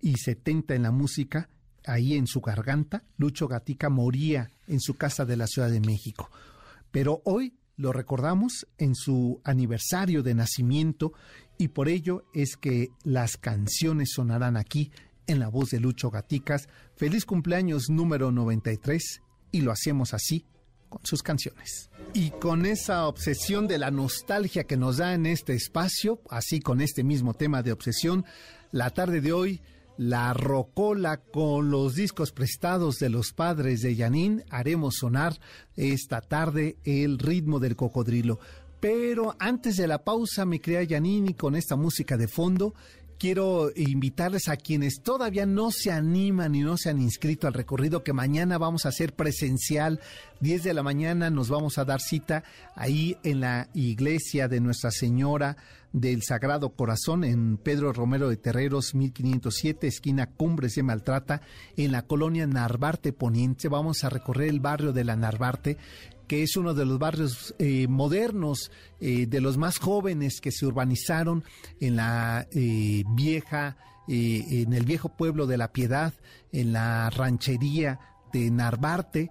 y 0.00 0.16
70 0.16 0.74
en 0.74 0.82
la 0.82 0.90
música, 0.90 1.48
ahí 1.86 2.14
en 2.14 2.26
su 2.26 2.40
garganta, 2.40 3.04
Lucho 3.16 3.48
Gatica 3.48 3.88
moría 3.88 4.50
en 4.66 4.80
su 4.80 4.94
casa 4.94 5.24
de 5.24 5.36
la 5.36 5.46
Ciudad 5.46 5.70
de 5.70 5.80
México. 5.80 6.30
Pero 6.90 7.22
hoy 7.24 7.54
lo 7.76 7.92
recordamos 7.92 8.66
en 8.76 8.94
su 8.94 9.40
aniversario 9.44 10.22
de 10.22 10.34
nacimiento 10.34 11.12
y 11.56 11.68
por 11.68 11.88
ello 11.88 12.24
es 12.34 12.56
que 12.56 12.88
las 13.02 13.38
canciones 13.38 14.10
sonarán 14.12 14.56
aquí 14.56 14.90
en 15.26 15.38
la 15.38 15.48
voz 15.48 15.70
de 15.70 15.80
Lucho 15.80 16.10
Gaticas. 16.10 16.68
Feliz 16.94 17.24
cumpleaños 17.24 17.88
número 17.88 18.32
93 18.32 19.22
y 19.50 19.62
lo 19.62 19.72
hacemos 19.72 20.12
así 20.12 20.44
con 20.90 21.00
sus 21.04 21.22
canciones. 21.22 21.88
Y 22.12 22.30
con 22.32 22.66
esa 22.66 23.06
obsesión 23.06 23.66
de 23.66 23.78
la 23.78 23.90
nostalgia 23.90 24.64
que 24.64 24.76
nos 24.76 24.98
da 24.98 25.14
en 25.14 25.24
este 25.24 25.54
espacio, 25.54 26.20
así 26.28 26.60
con 26.60 26.82
este 26.82 27.02
mismo 27.02 27.32
tema 27.32 27.62
de 27.62 27.72
obsesión, 27.72 28.26
la 28.72 28.90
tarde 28.90 29.22
de 29.22 29.32
hoy 29.32 29.62
la 30.00 30.32
rocola 30.32 31.18
con 31.18 31.70
los 31.70 31.94
discos 31.94 32.32
prestados 32.32 32.98
de 32.98 33.10
los 33.10 33.34
padres 33.34 33.82
de 33.82 33.94
Yanin, 33.94 34.42
haremos 34.48 34.94
sonar 34.96 35.38
esta 35.76 36.22
tarde 36.22 36.78
el 36.84 37.18
ritmo 37.18 37.58
del 37.60 37.76
cocodrilo. 37.76 38.40
Pero 38.80 39.36
antes 39.38 39.76
de 39.76 39.86
la 39.86 40.02
pausa, 40.02 40.46
me 40.46 40.58
crea 40.58 40.82
Yanini 40.82 41.34
con 41.34 41.54
esta 41.54 41.76
música 41.76 42.16
de 42.16 42.28
fondo 42.28 42.74
quiero 43.20 43.70
invitarles 43.76 44.48
a 44.48 44.56
quienes 44.56 45.02
todavía 45.02 45.44
no 45.44 45.70
se 45.70 45.92
animan 45.92 46.54
y 46.54 46.60
no 46.60 46.78
se 46.78 46.88
han 46.88 47.02
inscrito 47.02 47.46
al 47.46 47.52
recorrido 47.52 48.02
que 48.02 48.14
mañana 48.14 48.56
vamos 48.56 48.86
a 48.86 48.88
hacer 48.88 49.12
presencial. 49.12 50.00
10 50.40 50.64
de 50.64 50.72
la 50.72 50.82
mañana 50.82 51.28
nos 51.28 51.50
vamos 51.50 51.76
a 51.76 51.84
dar 51.84 52.00
cita 52.00 52.42
ahí 52.74 53.18
en 53.22 53.40
la 53.40 53.68
iglesia 53.74 54.48
de 54.48 54.60
Nuestra 54.60 54.90
Señora 54.90 55.58
del 55.92 56.22
Sagrado 56.22 56.70
Corazón 56.70 57.24
en 57.24 57.58
Pedro 57.58 57.92
Romero 57.92 58.28
de 58.28 58.36
Terreros 58.36 58.94
1507, 58.94 59.86
esquina 59.86 60.26
Cumbres 60.26 60.74
de 60.76 60.82
Maltrata, 60.82 61.42
en 61.76 61.92
la 61.92 62.02
colonia 62.02 62.46
Narvarte 62.46 63.12
Poniente. 63.12 63.68
Vamos 63.68 64.04
a 64.04 64.08
recorrer 64.08 64.48
el 64.48 64.60
barrio 64.60 64.92
de 64.92 65.04
la 65.04 65.16
Narvarte 65.16 65.76
que 66.30 66.44
es 66.44 66.56
uno 66.56 66.74
de 66.74 66.86
los 66.86 67.00
barrios 67.00 67.56
eh, 67.58 67.88
modernos, 67.88 68.70
eh, 69.00 69.26
de 69.26 69.40
los 69.40 69.56
más 69.56 69.78
jóvenes 69.78 70.40
que 70.40 70.52
se 70.52 70.64
urbanizaron 70.64 71.42
en 71.80 71.96
la 71.96 72.46
eh, 72.52 73.02
vieja, 73.16 73.76
en 74.06 74.72
el 74.72 74.84
viejo 74.84 75.08
pueblo 75.08 75.48
de 75.48 75.58
la 75.58 75.72
Piedad, 75.72 76.14
en 76.52 76.72
la 76.72 77.10
ranchería 77.10 77.98
de 78.32 78.50
Narvarte. 78.50 79.30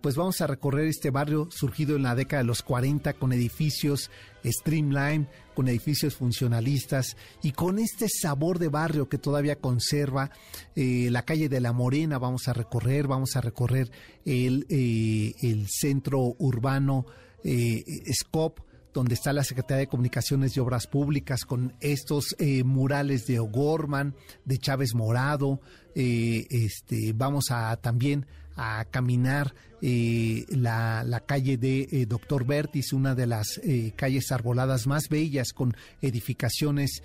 pues 0.00 0.16
vamos 0.16 0.40
a 0.40 0.46
recorrer 0.46 0.86
este 0.86 1.10
barrio 1.10 1.48
surgido 1.50 1.96
en 1.96 2.04
la 2.04 2.14
década 2.14 2.42
de 2.42 2.46
los 2.46 2.62
40 2.62 3.14
con 3.14 3.32
edificios 3.32 4.10
streamline, 4.44 5.28
con 5.54 5.68
edificios 5.68 6.14
funcionalistas 6.14 7.16
y 7.42 7.52
con 7.52 7.78
este 7.78 8.08
sabor 8.08 8.58
de 8.58 8.68
barrio 8.68 9.08
que 9.08 9.18
todavía 9.18 9.56
conserva. 9.56 10.30
Eh, 10.76 11.08
la 11.10 11.24
calle 11.24 11.48
de 11.48 11.60
la 11.60 11.72
Morena 11.72 12.18
vamos 12.18 12.48
a 12.48 12.52
recorrer, 12.52 13.06
vamos 13.06 13.36
a 13.36 13.40
recorrer 13.40 13.90
el, 14.24 14.66
eh, 14.68 15.34
el 15.42 15.66
centro 15.68 16.36
urbano 16.38 17.06
eh, 17.44 17.84
SCOP 18.12 18.60
donde 18.92 19.14
está 19.14 19.32
la 19.32 19.44
Secretaría 19.44 19.80
de 19.80 19.86
Comunicaciones 19.86 20.56
y 20.56 20.60
Obras 20.60 20.86
Públicas 20.86 21.44
con 21.44 21.74
estos 21.80 22.36
murales 22.64 23.26
de 23.26 23.38
O'Gorman, 23.38 24.14
de 24.44 24.58
Chávez 24.58 24.94
Morado. 24.94 25.60
este, 25.94 27.12
vamos 27.14 27.50
a 27.50 27.76
también 27.76 28.26
a 28.58 28.84
caminar 28.90 29.54
eh, 29.80 30.44
la, 30.48 31.04
la, 31.04 31.20
calle 31.20 31.56
de 31.56 31.88
eh, 31.92 32.06
Doctor 32.06 32.44
Vertis, 32.44 32.92
una 32.92 33.14
de 33.14 33.28
las 33.28 33.60
eh, 33.62 33.92
calles 33.94 34.32
arboladas 34.32 34.88
más 34.88 35.08
bellas 35.08 35.52
con 35.52 35.74
edificaciones 36.02 37.02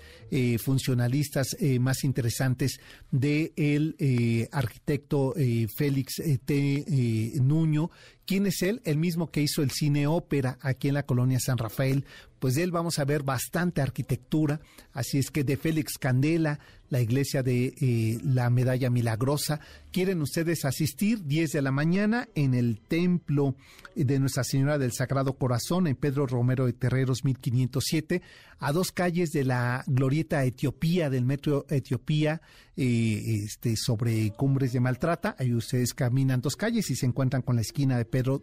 funcionalistas 0.58 1.56
más 1.78 2.02
interesantes 2.02 2.80
de 3.12 3.52
el 3.54 4.48
arquitecto 4.50 5.32
Félix 5.76 6.14
T. 6.44 6.84
Nuño. 7.40 7.92
¿Quién 8.26 8.46
es 8.46 8.62
él? 8.62 8.80
El 8.84 8.96
mismo 8.96 9.30
que 9.30 9.42
hizo 9.42 9.62
el 9.62 9.70
cine 9.70 10.08
ópera 10.08 10.58
aquí 10.60 10.88
en 10.88 10.94
la 10.94 11.04
colonia 11.04 11.38
San 11.38 11.56
Rafael. 11.56 12.04
Pues 12.40 12.56
de 12.56 12.64
él 12.64 12.72
vamos 12.72 12.98
a 12.98 13.04
ver 13.04 13.22
bastante 13.22 13.80
arquitectura. 13.80 14.60
Así 14.92 15.18
es 15.18 15.30
que 15.30 15.44
de 15.44 15.56
Félix 15.56 15.98
Candela, 15.98 16.58
la 16.94 17.00
iglesia 17.00 17.42
de 17.42 18.20
la 18.24 18.50
Medalla 18.50 18.90
Milagrosa. 18.90 19.60
¿Quieren 19.92 20.22
ustedes 20.22 20.64
asistir? 20.64 21.24
10 21.24 21.52
de 21.52 21.62
la 21.62 21.70
mañana 21.70 22.28
en 22.34 22.54
el 22.54 22.64
el 22.64 22.80
templo 22.80 23.54
de 23.94 24.18
Nuestra 24.18 24.42
Señora 24.42 24.78
del 24.78 24.92
Sagrado 24.92 25.34
Corazón 25.34 25.86
en 25.86 25.96
Pedro 25.96 26.26
Romero 26.26 26.66
de 26.66 26.72
Terreros 26.72 27.24
1507, 27.24 28.22
a 28.58 28.72
dos 28.72 28.90
calles 28.90 29.30
de 29.30 29.44
la 29.44 29.84
glorieta 29.86 30.44
Etiopía, 30.44 31.10
del 31.10 31.24
metro 31.24 31.66
Etiopía, 31.68 32.40
eh, 32.76 33.42
este, 33.44 33.76
sobre 33.76 34.32
Cumbres 34.32 34.72
de 34.72 34.80
Maltrata. 34.80 35.36
Ahí 35.38 35.54
ustedes 35.54 35.94
caminan 35.94 36.40
dos 36.40 36.56
calles 36.56 36.90
y 36.90 36.96
se 36.96 37.06
encuentran 37.06 37.42
con 37.42 37.56
la 37.56 37.62
esquina 37.62 37.96
de 37.96 38.04
Pedro 38.04 38.42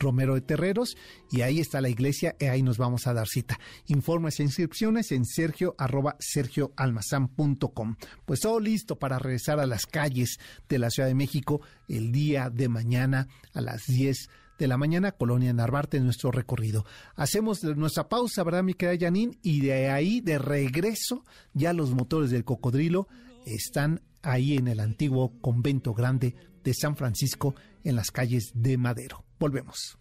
Romero 0.00 0.34
de 0.34 0.40
Terreros 0.40 0.96
y 1.30 1.42
ahí 1.42 1.60
está 1.60 1.80
la 1.80 1.88
iglesia 1.88 2.34
y 2.40 2.46
ahí 2.46 2.62
nos 2.62 2.78
vamos 2.78 3.06
a 3.06 3.14
dar 3.14 3.28
cita. 3.28 3.60
Informes 3.86 4.40
e 4.40 4.42
inscripciones 4.42 5.12
en 5.12 5.24
sergio 5.24 5.74
arroba 5.78 6.16
sergioalmazán.com. 6.18 7.96
Pues 8.24 8.40
todo 8.40 8.58
listo 8.58 8.98
para 8.98 9.18
regresar 9.18 9.60
a 9.60 9.66
las 9.66 9.86
calles 9.86 10.38
de 10.68 10.78
la 10.78 10.90
Ciudad 10.90 11.08
de 11.08 11.14
México 11.14 11.60
el 11.88 12.10
día 12.10 12.50
de 12.50 12.68
mañana 12.68 13.28
a 13.54 13.60
las 13.60 13.86
10 13.86 14.28
de 14.58 14.68
la 14.68 14.76
mañana, 14.76 15.12
Colonia 15.12 15.52
Narvarte, 15.54 16.00
nuestro 16.00 16.30
recorrido. 16.30 16.84
Hacemos 17.16 17.64
nuestra 17.64 18.08
pausa, 18.08 18.44
¿verdad, 18.44 18.62
mi 18.62 18.74
querida 18.74 19.06
Janine? 19.06 19.38
Y 19.42 19.62
de 19.62 19.88
ahí, 19.88 20.20
de 20.20 20.38
regreso, 20.38 21.24
ya 21.54 21.72
los 21.72 21.94
motores 21.94 22.30
del 22.30 22.44
cocodrilo 22.44 23.08
están 23.46 24.02
ahí 24.22 24.56
en 24.56 24.68
el 24.68 24.80
antiguo 24.80 25.32
convento 25.40 25.94
grande 25.94 26.34
de 26.62 26.74
San 26.74 26.94
Francisco, 26.96 27.54
en 27.84 27.96
las 27.96 28.10
calles 28.10 28.50
de 28.54 28.76
Madero. 28.76 29.24
Volvemos. 29.40 29.98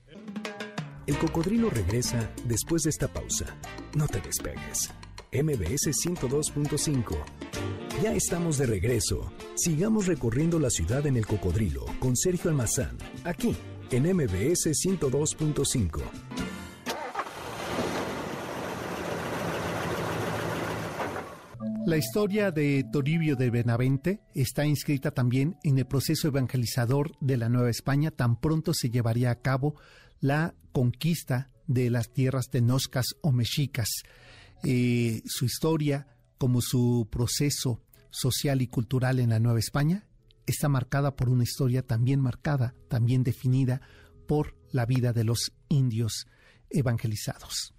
El 1.08 1.18
cocodrilo 1.18 1.70
regresa 1.70 2.30
después 2.44 2.84
de 2.84 2.90
esta 2.90 3.08
pausa. 3.08 3.58
No 3.96 4.06
te 4.06 4.20
despegues. 4.20 4.92
MBS 5.32 5.88
102.5. 6.06 7.16
Ya 8.04 8.14
estamos 8.14 8.58
de 8.58 8.66
regreso. 8.66 9.32
Sigamos 9.56 10.08
recorriendo 10.08 10.60
la 10.60 10.70
ciudad 10.70 11.08
en 11.08 11.16
el 11.16 11.26
cocodrilo 11.26 11.86
con 12.00 12.18
Sergio 12.18 12.50
Almazán, 12.50 12.98
aquí 13.24 13.56
en 13.92 14.04
MBS 14.14 14.68
102.5. 14.68 16.02
La 21.86 21.98
historia 21.98 22.52
de 22.52 22.84
Toribio 22.92 23.36
de 23.36 23.50
Benavente 23.50 24.22
está 24.36 24.66
inscrita 24.66 25.12
también 25.12 25.58
en 25.64 25.78
el 25.78 25.86
proceso 25.86 26.28
evangelizador 26.28 27.12
de 27.20 27.38
la 27.38 27.50
Nueva 27.50 27.70
España. 27.70 28.12
Tan 28.12 28.40
pronto 28.40 28.74
se 28.74 28.90
llevaría 28.90 29.32
a 29.32 29.42
cabo 29.42 29.76
la 30.20 30.54
conquista 30.72 31.50
de 31.68 31.90
las 31.90 32.12
tierras 32.12 32.50
tenoscas 32.50 33.06
o 33.22 33.32
mexicas. 33.32 33.90
Eh, 34.64 35.22
su 35.26 35.46
historia, 35.46 36.08
como 36.38 36.62
su 36.62 37.08
proceso 37.10 37.82
social 38.12 38.62
y 38.62 38.68
cultural 38.68 39.20
en 39.20 39.30
la 39.30 39.40
Nueva 39.40 39.60
España, 39.60 40.06
está 40.46 40.68
marcada 40.68 41.16
por 41.16 41.30
una 41.30 41.44
historia 41.44 41.86
también 41.86 42.20
marcada, 42.20 42.76
también 42.88 43.24
definida 43.24 43.82
por 44.28 44.56
la 44.72 44.86
vida 44.86 45.14
de 45.14 45.24
los 45.24 45.54
indios 45.70 46.28
evangelizados. 46.70 47.74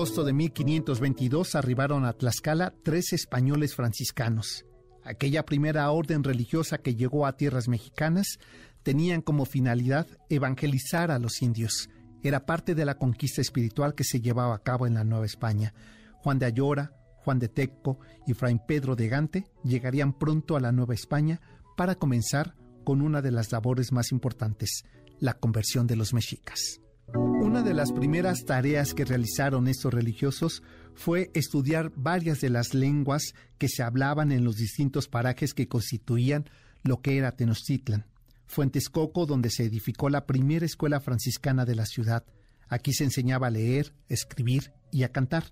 Agosto 0.00 0.24
de 0.24 0.32
1522 0.32 1.54
arribaron 1.56 2.06
a 2.06 2.14
Tlaxcala 2.14 2.72
tres 2.82 3.12
españoles 3.12 3.74
franciscanos. 3.74 4.64
Aquella 5.04 5.44
primera 5.44 5.90
orden 5.90 6.24
religiosa 6.24 6.78
que 6.78 6.94
llegó 6.94 7.26
a 7.26 7.36
tierras 7.36 7.68
mexicanas 7.68 8.38
tenían 8.82 9.20
como 9.20 9.44
finalidad 9.44 10.06
evangelizar 10.30 11.10
a 11.10 11.18
los 11.18 11.42
indios. 11.42 11.90
Era 12.22 12.46
parte 12.46 12.74
de 12.74 12.86
la 12.86 12.94
conquista 12.94 13.42
espiritual 13.42 13.94
que 13.94 14.04
se 14.04 14.22
llevaba 14.22 14.54
a 14.54 14.62
cabo 14.62 14.86
en 14.86 14.94
la 14.94 15.04
Nueva 15.04 15.26
España. 15.26 15.74
Juan 16.22 16.38
de 16.38 16.46
Ayora, 16.46 16.94
Juan 17.22 17.38
de 17.38 17.50
Tecco 17.50 17.98
y 18.26 18.32
Fray 18.32 18.58
Pedro 18.66 18.96
de 18.96 19.06
Gante 19.06 19.44
llegarían 19.64 20.18
pronto 20.18 20.56
a 20.56 20.60
la 20.60 20.72
Nueva 20.72 20.94
España 20.94 21.42
para 21.76 21.96
comenzar 21.96 22.56
con 22.84 23.02
una 23.02 23.20
de 23.20 23.32
las 23.32 23.52
labores 23.52 23.92
más 23.92 24.12
importantes, 24.12 24.82
la 25.18 25.34
conversión 25.34 25.86
de 25.86 25.96
los 25.96 26.14
mexicas. 26.14 26.80
Una 27.14 27.62
de 27.62 27.74
las 27.74 27.92
primeras 27.92 28.44
tareas 28.44 28.94
que 28.94 29.04
realizaron 29.04 29.66
estos 29.66 29.92
religiosos 29.92 30.62
fue 30.94 31.30
estudiar 31.34 31.92
varias 31.96 32.40
de 32.40 32.50
las 32.50 32.74
lenguas 32.74 33.34
que 33.58 33.68
se 33.68 33.82
hablaban 33.82 34.32
en 34.32 34.44
los 34.44 34.56
distintos 34.56 35.08
parajes 35.08 35.54
que 35.54 35.68
constituían 35.68 36.48
lo 36.82 37.00
que 37.00 37.16
era 37.16 37.32
Tenochtitlan. 37.32 38.06
Fue 38.46 38.64
en 38.64 38.70
Texcoco 38.70 39.26
donde 39.26 39.50
se 39.50 39.64
edificó 39.64 40.08
la 40.08 40.26
primera 40.26 40.66
escuela 40.66 41.00
franciscana 41.00 41.64
de 41.64 41.74
la 41.74 41.86
ciudad. 41.86 42.24
Aquí 42.68 42.92
se 42.92 43.04
enseñaba 43.04 43.48
a 43.48 43.50
leer, 43.50 43.92
escribir 44.08 44.72
y 44.92 45.02
a 45.02 45.10
cantar. 45.10 45.44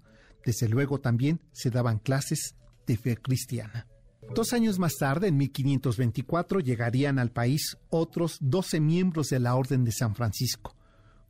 Desde 0.44 0.68
luego 0.68 1.00
también 1.00 1.40
se 1.52 1.70
daban 1.70 1.98
clases 1.98 2.54
de 2.86 2.96
fe 2.96 3.16
cristiana. 3.16 3.86
Dos 4.34 4.52
años 4.52 4.78
más 4.78 4.96
tarde, 4.96 5.28
en 5.28 5.36
1524, 5.36 6.60
llegarían 6.60 7.18
al 7.18 7.30
país 7.30 7.78
otros 7.88 8.36
12 8.40 8.80
miembros 8.80 9.28
de 9.28 9.40
la 9.40 9.54
Orden 9.54 9.84
de 9.84 9.92
San 9.92 10.14
Francisco. 10.14 10.77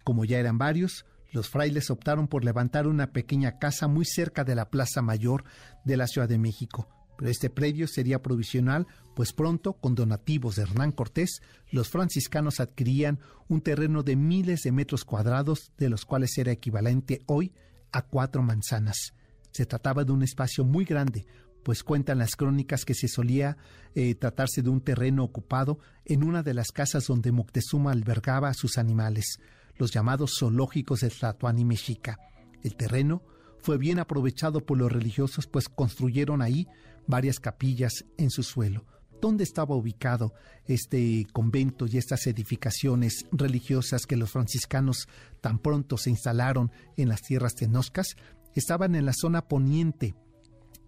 Como 0.08 0.24
ya 0.24 0.38
eran 0.38 0.56
varios, 0.56 1.04
los 1.32 1.50
frailes 1.50 1.90
optaron 1.90 2.28
por 2.28 2.42
levantar 2.42 2.86
una 2.86 3.12
pequeña 3.12 3.58
casa 3.58 3.88
muy 3.88 4.06
cerca 4.06 4.42
de 4.42 4.54
la 4.54 4.70
Plaza 4.70 5.02
Mayor 5.02 5.44
de 5.84 5.98
la 5.98 6.06
Ciudad 6.06 6.26
de 6.26 6.38
México, 6.38 6.88
pero 7.18 7.30
este 7.30 7.50
predio 7.50 7.86
sería 7.86 8.22
provisional, 8.22 8.86
pues 9.14 9.34
pronto, 9.34 9.74
con 9.74 9.94
donativos 9.94 10.56
de 10.56 10.62
Hernán 10.62 10.92
Cortés, 10.92 11.42
los 11.70 11.90
franciscanos 11.90 12.58
adquirían 12.58 13.20
un 13.48 13.60
terreno 13.60 14.02
de 14.02 14.16
miles 14.16 14.62
de 14.62 14.72
metros 14.72 15.04
cuadrados, 15.04 15.72
de 15.76 15.90
los 15.90 16.06
cuales 16.06 16.38
era 16.38 16.52
equivalente 16.52 17.20
hoy 17.26 17.52
a 17.92 18.00
cuatro 18.00 18.42
manzanas. 18.42 19.12
Se 19.50 19.66
trataba 19.66 20.04
de 20.04 20.12
un 20.12 20.22
espacio 20.22 20.64
muy 20.64 20.86
grande, 20.86 21.26
pues 21.62 21.84
cuentan 21.84 22.16
las 22.16 22.34
crónicas 22.34 22.86
que 22.86 22.94
se 22.94 23.08
solía 23.08 23.58
eh, 23.94 24.14
tratarse 24.14 24.62
de 24.62 24.70
un 24.70 24.80
terreno 24.80 25.22
ocupado 25.22 25.80
en 26.06 26.24
una 26.24 26.42
de 26.42 26.54
las 26.54 26.68
casas 26.68 27.04
donde 27.08 27.30
Moctezuma 27.30 27.92
albergaba 27.92 28.48
a 28.48 28.54
sus 28.54 28.78
animales, 28.78 29.38
los 29.78 29.92
llamados 29.92 30.36
zoológicos 30.38 31.00
de 31.00 31.10
Tlatuani 31.10 31.64
Mexica. 31.64 32.18
El 32.62 32.76
terreno 32.76 33.22
fue 33.60 33.78
bien 33.78 33.98
aprovechado 33.98 34.64
por 34.64 34.78
los 34.78 34.90
religiosos, 34.90 35.46
pues 35.46 35.68
construyeron 35.68 36.42
ahí 36.42 36.66
varias 37.06 37.40
capillas 37.40 38.04
en 38.16 38.30
su 38.30 38.42
suelo. 38.42 38.84
¿Dónde 39.20 39.42
estaba 39.42 39.74
ubicado 39.74 40.32
este 40.66 41.26
convento 41.32 41.86
y 41.86 41.98
estas 41.98 42.26
edificaciones 42.28 43.26
religiosas 43.32 44.06
que 44.06 44.16
los 44.16 44.30
franciscanos 44.30 45.08
tan 45.40 45.58
pronto 45.58 45.96
se 45.96 46.10
instalaron 46.10 46.70
en 46.96 47.08
las 47.08 47.22
tierras 47.22 47.54
tenoscas? 47.56 48.16
Estaban 48.54 48.94
en 48.94 49.06
la 49.06 49.12
zona 49.12 49.48
poniente 49.48 50.14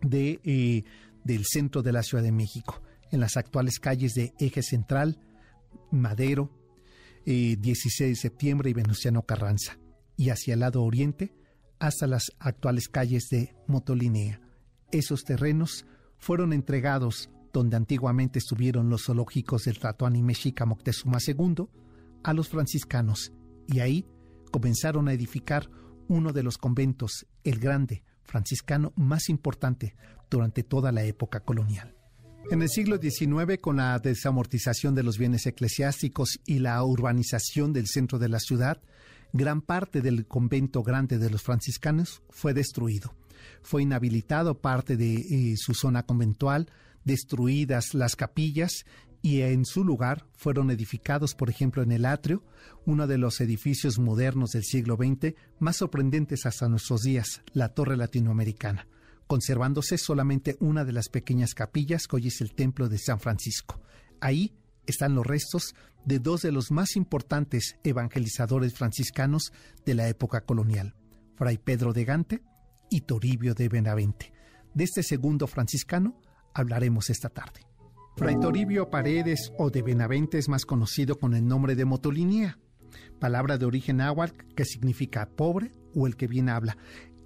de, 0.02 0.40
eh, 0.44 0.84
del 1.24 1.44
centro 1.44 1.82
de 1.82 1.92
la 1.92 2.04
Ciudad 2.04 2.22
de 2.22 2.32
México, 2.32 2.82
en 3.10 3.18
las 3.18 3.36
actuales 3.36 3.80
calles 3.80 4.14
de 4.14 4.32
Eje 4.38 4.62
Central, 4.62 5.18
Madero, 5.90 6.50
16 7.24 8.00
eh, 8.00 8.08
de 8.08 8.16
septiembre 8.16 8.70
y 8.70 8.74
Venustiano 8.74 9.22
Carranza, 9.22 9.78
y 10.16 10.30
hacia 10.30 10.54
el 10.54 10.60
lado 10.60 10.82
oriente 10.82 11.34
hasta 11.78 12.06
las 12.06 12.32
actuales 12.38 12.88
calles 12.88 13.28
de 13.30 13.54
Motolinea. 13.66 14.40
Esos 14.92 15.24
terrenos 15.24 15.86
fueron 16.18 16.52
entregados 16.52 17.30
donde 17.52 17.76
antiguamente 17.76 18.38
estuvieron 18.38 18.90
los 18.90 19.04
zoológicos 19.06 19.64
del 19.64 19.78
Tatuani 19.78 20.22
Mexica 20.22 20.66
Moctezuma 20.66 21.18
II, 21.26 21.66
a 22.22 22.32
los 22.34 22.48
franciscanos, 22.48 23.32
y 23.66 23.80
ahí 23.80 24.06
comenzaron 24.50 25.08
a 25.08 25.12
edificar 25.12 25.70
uno 26.08 26.32
de 26.32 26.42
los 26.42 26.58
conventos, 26.58 27.26
el 27.44 27.58
grande, 27.58 28.04
franciscano 28.24 28.92
más 28.96 29.28
importante 29.28 29.96
durante 30.28 30.62
toda 30.62 30.92
la 30.92 31.04
época 31.04 31.40
colonial. 31.40 31.99
En 32.50 32.62
el 32.62 32.68
siglo 32.68 32.98
XIX, 33.00 33.60
con 33.60 33.76
la 33.76 33.96
desamortización 34.00 34.96
de 34.96 35.04
los 35.04 35.18
bienes 35.18 35.46
eclesiásticos 35.46 36.40
y 36.44 36.58
la 36.58 36.82
urbanización 36.82 37.72
del 37.72 37.86
centro 37.86 38.18
de 38.18 38.28
la 38.28 38.40
ciudad, 38.40 38.82
gran 39.32 39.62
parte 39.62 40.00
del 40.00 40.26
convento 40.26 40.82
grande 40.82 41.18
de 41.18 41.30
los 41.30 41.42
franciscanos 41.42 42.22
fue 42.28 42.52
destruido. 42.52 43.14
Fue 43.62 43.82
inhabilitado 43.82 44.60
parte 44.60 44.96
de 44.96 45.14
eh, 45.14 45.54
su 45.58 45.74
zona 45.74 46.02
conventual, 46.02 46.68
destruidas 47.04 47.94
las 47.94 48.16
capillas 48.16 48.84
y 49.22 49.42
en 49.42 49.64
su 49.64 49.84
lugar 49.84 50.26
fueron 50.34 50.72
edificados, 50.72 51.36
por 51.36 51.50
ejemplo, 51.50 51.84
en 51.84 51.92
el 51.92 52.04
atrio, 52.04 52.42
uno 52.84 53.06
de 53.06 53.18
los 53.18 53.40
edificios 53.40 54.00
modernos 54.00 54.50
del 54.50 54.64
siglo 54.64 54.96
XX 54.96 55.34
más 55.60 55.76
sorprendentes 55.76 56.46
hasta 56.46 56.68
nuestros 56.68 57.02
días, 57.02 57.42
la 57.52 57.68
Torre 57.68 57.96
Latinoamericana, 57.96 58.88
conservándose 59.30 59.96
solamente 59.96 60.56
una 60.58 60.84
de 60.84 60.90
las 60.90 61.08
pequeñas 61.08 61.54
capillas 61.54 62.08
que 62.08 62.16
hoy 62.16 62.26
es 62.26 62.40
el 62.40 62.52
Templo 62.52 62.88
de 62.88 62.98
San 62.98 63.20
Francisco. 63.20 63.80
Ahí 64.20 64.56
están 64.86 65.14
los 65.14 65.24
restos 65.24 65.76
de 66.04 66.18
dos 66.18 66.42
de 66.42 66.50
los 66.50 66.72
más 66.72 66.96
importantes 66.96 67.76
evangelizadores 67.84 68.74
franciscanos 68.74 69.52
de 69.86 69.94
la 69.94 70.08
época 70.08 70.40
colonial, 70.40 70.96
Fray 71.36 71.58
Pedro 71.58 71.92
de 71.92 72.04
Gante 72.04 72.42
y 72.90 73.02
Toribio 73.02 73.54
de 73.54 73.68
Benavente. 73.68 74.32
De 74.74 74.82
este 74.82 75.04
segundo 75.04 75.46
franciscano 75.46 76.20
hablaremos 76.52 77.08
esta 77.08 77.28
tarde. 77.28 77.60
Fray 78.16 78.34
Toribio 78.40 78.90
Paredes 78.90 79.52
o 79.58 79.70
de 79.70 79.82
Benavente 79.82 80.38
es 80.38 80.48
más 80.48 80.66
conocido 80.66 81.20
con 81.20 81.34
el 81.34 81.46
nombre 81.46 81.76
de 81.76 81.84
Motolinía, 81.84 82.58
palabra 83.20 83.58
de 83.58 83.66
origen 83.66 83.98
náhuatl 83.98 84.44
que 84.56 84.64
significa 84.64 85.28
pobre 85.28 85.70
o 85.94 86.08
el 86.08 86.16
que 86.16 86.26
bien 86.26 86.48
habla. 86.48 86.76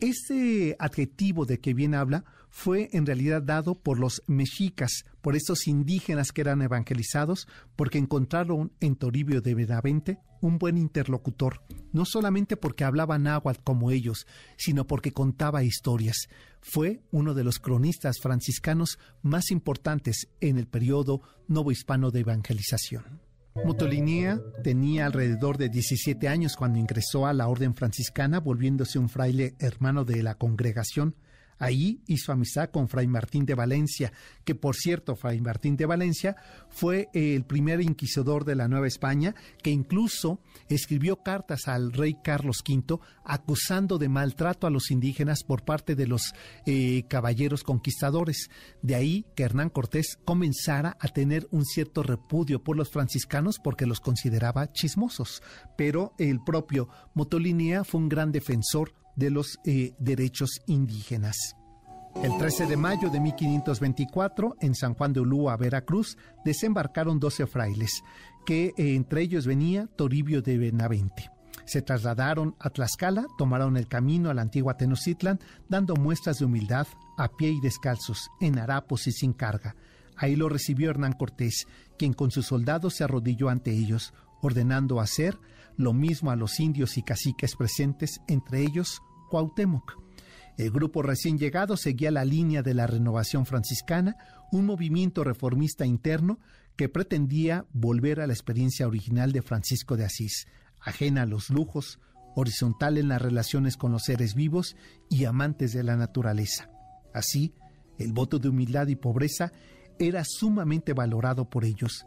Este 0.01 0.77
adjetivo 0.79 1.47
de 1.47 1.59
que 1.61 1.75
bien 1.75 1.95
habla 1.95 2.25
fue 2.51 2.89
en 2.93 3.05
realidad 3.05 3.43
dado 3.43 3.75
por 3.75 3.99
los 3.99 4.23
mexicas, 4.27 5.05
por 5.21 5.35
estos 5.35 5.67
indígenas 5.67 6.31
que 6.31 6.43
eran 6.43 6.63
evangelizados, 6.63 7.49
porque 7.75 7.99
encontraron 7.99 8.73
en 8.81 8.97
Toribio 8.97 9.41
de 9.41 9.55
Benavente 9.55 10.19
un 10.41 10.59
buen 10.59 10.77
interlocutor, 10.77 11.63
no 11.93 12.05
solamente 12.05 12.57
porque 12.57 12.85
hablaba 12.85 13.19
náhuatl 13.19 13.63
como 13.65 13.91
ellos, 13.91 14.27
sino 14.57 14.87
porque 14.87 15.13
contaba 15.13 15.65
historias. 15.65 16.29
Fue 16.61 17.03
uno 17.11 17.35
de 17.35 17.45
los 17.45 17.59
cronistas 17.59 18.19
franciscanos 18.21 18.99
más 19.23 19.51
importantes 19.51 20.29
en 20.41 20.59
el 20.59 20.67
periodo 20.67 21.23
novohispano 21.49 22.11
de 22.11 22.21
evangelización. 22.21 23.24
Motolinía 23.63 24.43
tenía 24.63 25.07
alrededor 25.07 25.59
de 25.59 25.69
17 25.69 26.29
años 26.29 26.57
cuando 26.57 26.79
ingresó 26.79 27.27
a 27.27 27.33
la 27.33 27.47
orden 27.47 27.75
franciscana, 27.75 28.41
volviéndose 28.41 28.99
un 28.99 29.09
fraile 29.09 29.55
hermano 29.61 30.05
de 30.05 30.23
la 30.23 30.35
congregación. 30.35 31.15
Ahí 31.59 32.01
hizo 32.07 32.33
amistad 32.33 32.71
con 32.71 32.89
Fray 32.89 33.07
Martín 33.07 33.47
de 33.47 33.55
Valencia, 33.55 34.13
que 34.45 34.55
por 34.55 34.77
cierto, 34.77 35.17
Fray 35.17 35.41
Martín 35.41 35.77
de 35.77 35.87
Valencia 35.87 36.37
fue 36.69 37.09
el 37.13 37.45
primer 37.45 37.81
inquisidor 37.81 38.45
de 38.45 38.55
la 38.55 38.69
Nueva 38.69 38.87
España, 38.87 39.35
que 39.63 39.71
incluso 39.71 40.41
escribió 40.69 41.23
cartas 41.23 41.69
al 41.69 41.93
rey 41.93 42.17
Carlos 42.23 42.63
V 42.67 42.99
acusando 43.25 43.99
de 43.99 44.09
maltrato 44.09 44.67
a 44.67 44.71
los 44.71 44.91
indígenas 44.91 45.45
por 45.45 45.65
parte 45.65 45.95
de 45.95 46.07
los 46.07 46.35
eh, 46.67 47.05
caballeros 47.09 47.63
conquistadores. 47.63 48.51
De 48.83 48.95
ahí 48.95 49.25
que 49.35 49.45
Hernán 49.45 49.71
Cortés 49.71 50.19
comenzara 50.25 50.97
a 51.01 51.09
tener 51.09 51.47
un 51.51 51.65
cierto 51.65 52.03
repudio 52.03 52.63
por 52.63 52.77
los 52.77 52.91
franciscanos 52.91 53.59
porque 53.63 53.87
los 53.87 54.01
consideraba 54.01 54.73
chismosos. 54.73 55.43
Pero 55.77 56.15
el 56.19 56.43
propio 56.43 56.89
Motolinía 57.15 57.85
fue 57.85 58.01
un 58.01 58.09
gran 58.09 58.33
defensor 58.33 58.93
de 59.17 59.31
los 59.31 59.59
eh, 59.65 59.95
derechos 59.99 60.61
indígenas. 60.67 61.57
El 62.23 62.37
13 62.39 62.67
de 62.67 62.77
mayo 62.77 63.11
de 63.11 63.21
1524, 63.21 64.57
en 64.61 64.75
San 64.75 64.95
Juan 64.95 65.13
de 65.13 65.21
Ulúa, 65.21 65.57
Veracruz, 65.57 66.17
desembarcaron 66.45 67.19
12 67.19 67.47
frailes, 67.47 68.03
que 68.47 68.67
eh, 68.77 68.95
entre 68.95 69.23
ellos 69.23 69.47
venía 69.47 69.89
Toribio 69.97 70.41
de 70.41 70.57
Benavente. 70.57 71.31
Se 71.67 71.83
trasladaron 71.83 72.55
a 72.61 72.71
Tlaxcala, 72.71 73.27
tomaron 73.37 73.77
el 73.77 73.89
camino 73.89 74.31
a 74.31 74.35
la 74.35 74.43
antigua 74.43 74.77
Tenochtitlan, 74.77 75.41
dando 75.69 75.97
muestras 75.97 76.39
de 76.39 76.45
humildad, 76.45 76.87
a 77.17 77.29
pie 77.29 77.51
y 77.51 77.61
descalzos, 77.61 78.31
en 78.41 78.59
harapos 78.59 79.07
y 79.07 79.13
sin 79.13 79.33
carga. 79.33 79.75
Ahí 80.17 80.37
lo 80.37 80.49
recibió 80.49 80.91
Hernán 80.91 81.15
Cortés, 81.15 81.67
quien 81.99 82.13
con 82.13 82.31
sus 82.31 82.47
soldados 82.47 82.95
se 82.95 83.05
arrodilló 83.05 83.49
ante 83.49 83.73
ellos, 83.73 84.15
ordenando 84.41 85.01
hacer 85.01 85.39
lo 85.77 85.93
mismo 85.93 86.31
a 86.31 86.37
los 86.37 86.61
indios 86.61 86.97
y 86.99 87.03
caciques 87.03 87.57
presentes, 87.57 88.21
entre 88.29 88.63
ellos 88.63 89.01
Cuauhtémoc. 89.31 89.99
El 90.57 90.71
grupo 90.71 91.03
recién 91.03 91.39
llegado 91.39 91.77
seguía 91.77 92.11
la 92.11 92.25
línea 92.25 92.63
de 92.63 92.75
la 92.75 92.87
renovación 92.87 93.45
franciscana, 93.45 94.17
un 94.53 94.67
movimiento 94.67 95.25
reformista 95.25 95.85
interno 95.85 96.39
que 96.77 96.89
pretendía 96.89 97.67
volver 97.73 98.21
a 98.21 98.27
la 98.27 98.33
experiencia 98.33 98.87
original 98.87 99.33
de 99.33 99.43
Francisco 99.43 99.97
de 99.97 100.05
Asís, 100.05 100.47
ajena 100.81 101.23
a 101.23 101.27
los 101.27 101.51
lujos, 101.51 101.99
horizontal 102.37 102.99
en 102.99 103.09
las 103.09 103.23
relaciones 103.23 103.77
con 103.77 103.93
los 103.93 104.05
seres 104.05 104.35
vivos 104.35 104.77
y 105.09 105.25
amantes 105.25 105.73
de 105.73 105.83
la 105.83 105.97
naturaleza. 105.97 106.69
Así, 107.13 107.55
el 107.99 108.13
voto 108.13 108.39
de 108.39 108.49
humildad 108.49 108.89
y 108.89 108.97
pobreza 108.97 109.53
era 109.99 110.25
sumamente 110.25 110.93
valorado 110.93 111.49
por 111.49 111.65
ellos, 111.65 112.07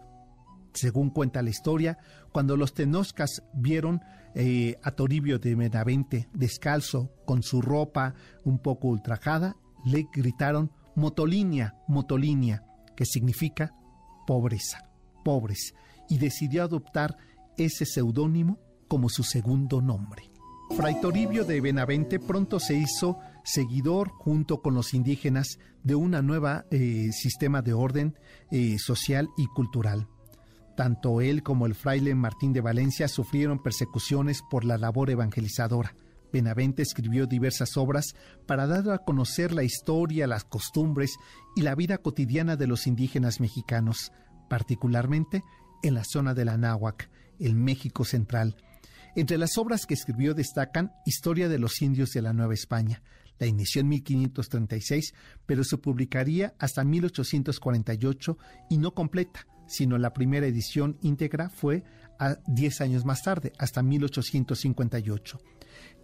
según 0.78 1.10
cuenta 1.10 1.42
la 1.42 1.50
historia, 1.50 1.98
cuando 2.32 2.56
los 2.56 2.74
tenoscas 2.74 3.44
vieron 3.54 4.02
eh, 4.36 4.78
a 4.84 4.92
Toribio 4.92 5.40
de 5.40 5.56
Benavente 5.56 6.30
descalzo, 6.34 7.12
con 7.26 7.44
su 7.44 7.62
ropa 7.62 8.14
un 8.44 8.60
poco 8.60 8.88
ultrajada, 8.88 9.58
le 9.86 10.08
gritaron 10.14 10.72
Motolinia, 10.96 11.76
Motolinia, 11.88 12.64
que 12.96 13.06
significa 13.06 13.74
pobreza, 14.26 14.90
pobres, 15.24 15.74
y 16.10 16.18
decidió 16.18 16.64
adoptar 16.64 17.18
ese 17.58 17.86
seudónimo 17.86 18.60
como 18.88 19.10
su 19.10 19.24
segundo 19.24 19.82
nombre. 19.82 20.32
Fray 20.76 21.00
Toribio 21.02 21.46
de 21.46 21.62
Benavente 21.62 22.20
pronto 22.20 22.60
se 22.60 22.76
hizo 22.76 23.20
seguidor 23.44 24.10
junto 24.10 24.62
con 24.62 24.74
los 24.74 24.94
indígenas 24.94 25.60
de 25.84 25.96
una 25.96 26.22
nueva 26.22 26.66
eh, 26.70 27.10
sistema 27.12 27.62
de 27.62 27.74
orden 27.74 28.18
eh, 28.52 28.78
social 28.78 29.30
y 29.38 29.48
cultural. 29.48 30.08
Tanto 30.78 31.22
él 31.22 31.42
como 31.42 31.66
el 31.66 31.74
fraile 31.74 32.14
Martín 32.14 32.54
de 32.54 32.62
Valencia 32.62 33.08
sufrieron 33.08 33.64
persecuciones 33.64 34.44
por 34.48 34.64
la 34.64 34.78
labor 34.78 35.10
evangelizadora. 35.10 35.96
Benavente 36.32 36.84
escribió 36.84 37.26
diversas 37.26 37.78
obras 37.78 38.14
para 38.46 38.68
dar 38.68 38.88
a 38.92 39.00
conocer 39.00 39.54
la 39.54 39.64
historia, 39.64 40.28
las 40.28 40.44
costumbres 40.44 41.18
y 41.56 41.64
la 41.64 41.74
vida 41.74 41.98
cotidiana 41.98 42.58
de 42.58 42.68
los 42.68 42.86
indígenas 42.86 43.40
mexicanos, 43.40 44.12
particularmente 44.52 45.44
en 45.82 45.96
la 45.96 46.04
zona 46.04 46.36
de 46.36 46.46
la 46.46 46.58
Náhuac, 46.58 47.10
el 47.40 47.56
México 47.56 48.06
central. 48.06 48.56
Entre 49.16 49.40
las 49.40 49.58
obras 49.58 49.88
que 49.88 49.96
escribió 49.96 50.36
destacan 50.36 50.92
Historia 51.08 51.50
de 51.50 51.58
los 51.58 51.82
indios 51.82 52.12
de 52.12 52.22
la 52.22 52.34
Nueva 52.34 52.54
España. 52.54 53.02
La 53.40 53.48
inició 53.48 53.82
en 53.82 53.90
1536, 53.90 55.16
pero 55.48 55.64
se 55.64 55.80
publicaría 55.80 56.54
hasta 56.60 56.84
1848 56.84 58.38
y 58.70 58.78
no 58.78 58.94
completa, 58.94 59.48
sino 59.68 59.98
la 59.98 60.14
primera 60.14 60.48
edición 60.48 60.98
íntegra 61.02 61.50
fue 61.50 61.84
a 62.20 62.38
10 62.48 62.82
años 62.82 63.06
más 63.06 63.22
tarde, 63.22 63.54
hasta 63.60 63.84
1858. 63.84 65.40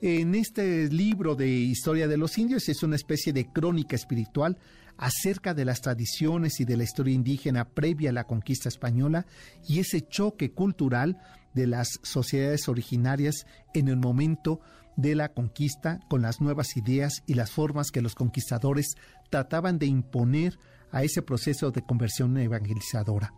En 0.02 0.36
este 0.36 0.90
libro 0.90 1.36
de 1.36 1.48
Historia 1.48 2.08
de 2.08 2.18
los 2.18 2.38
Indios 2.38 2.68
es 2.70 2.84
una 2.84 2.96
especie 2.96 3.34
de 3.34 3.48
crónica 3.52 3.96
espiritual 3.96 4.58
acerca 4.98 5.54
de 5.54 5.66
las 5.66 5.82
tradiciones 5.82 6.60
y 6.60 6.66
de 6.66 6.78
la 6.78 6.84
historia 6.84 7.16
indígena 7.16 7.70
previa 7.70 8.10
a 8.10 8.14
la 8.14 8.26
conquista 8.26 8.70
española 8.70 9.26
y 9.68 9.80
ese 9.80 10.02
choque 10.02 10.52
cultural 10.52 11.18
de 11.54 11.68
las 11.68 12.00
sociedades 12.04 12.68
originarias 12.68 13.46
en 13.74 13.88
el 13.88 13.98
momento 13.98 14.60
de 14.96 15.16
la 15.16 15.30
conquista 15.34 16.00
con 16.10 16.22
las 16.22 16.42
nuevas 16.42 16.78
ideas 16.78 17.24
y 17.26 17.34
las 17.34 17.52
formas 17.52 17.92
que 17.92 18.02
los 18.02 18.14
conquistadores 18.14 18.96
trataban 19.30 19.80
de 19.80 19.88
imponer 19.88 20.60
a 20.92 21.04
ese 21.04 21.22
proceso 21.22 21.72
de 21.72 21.82
conversión 21.82 22.38
evangelizadora. 22.38 23.34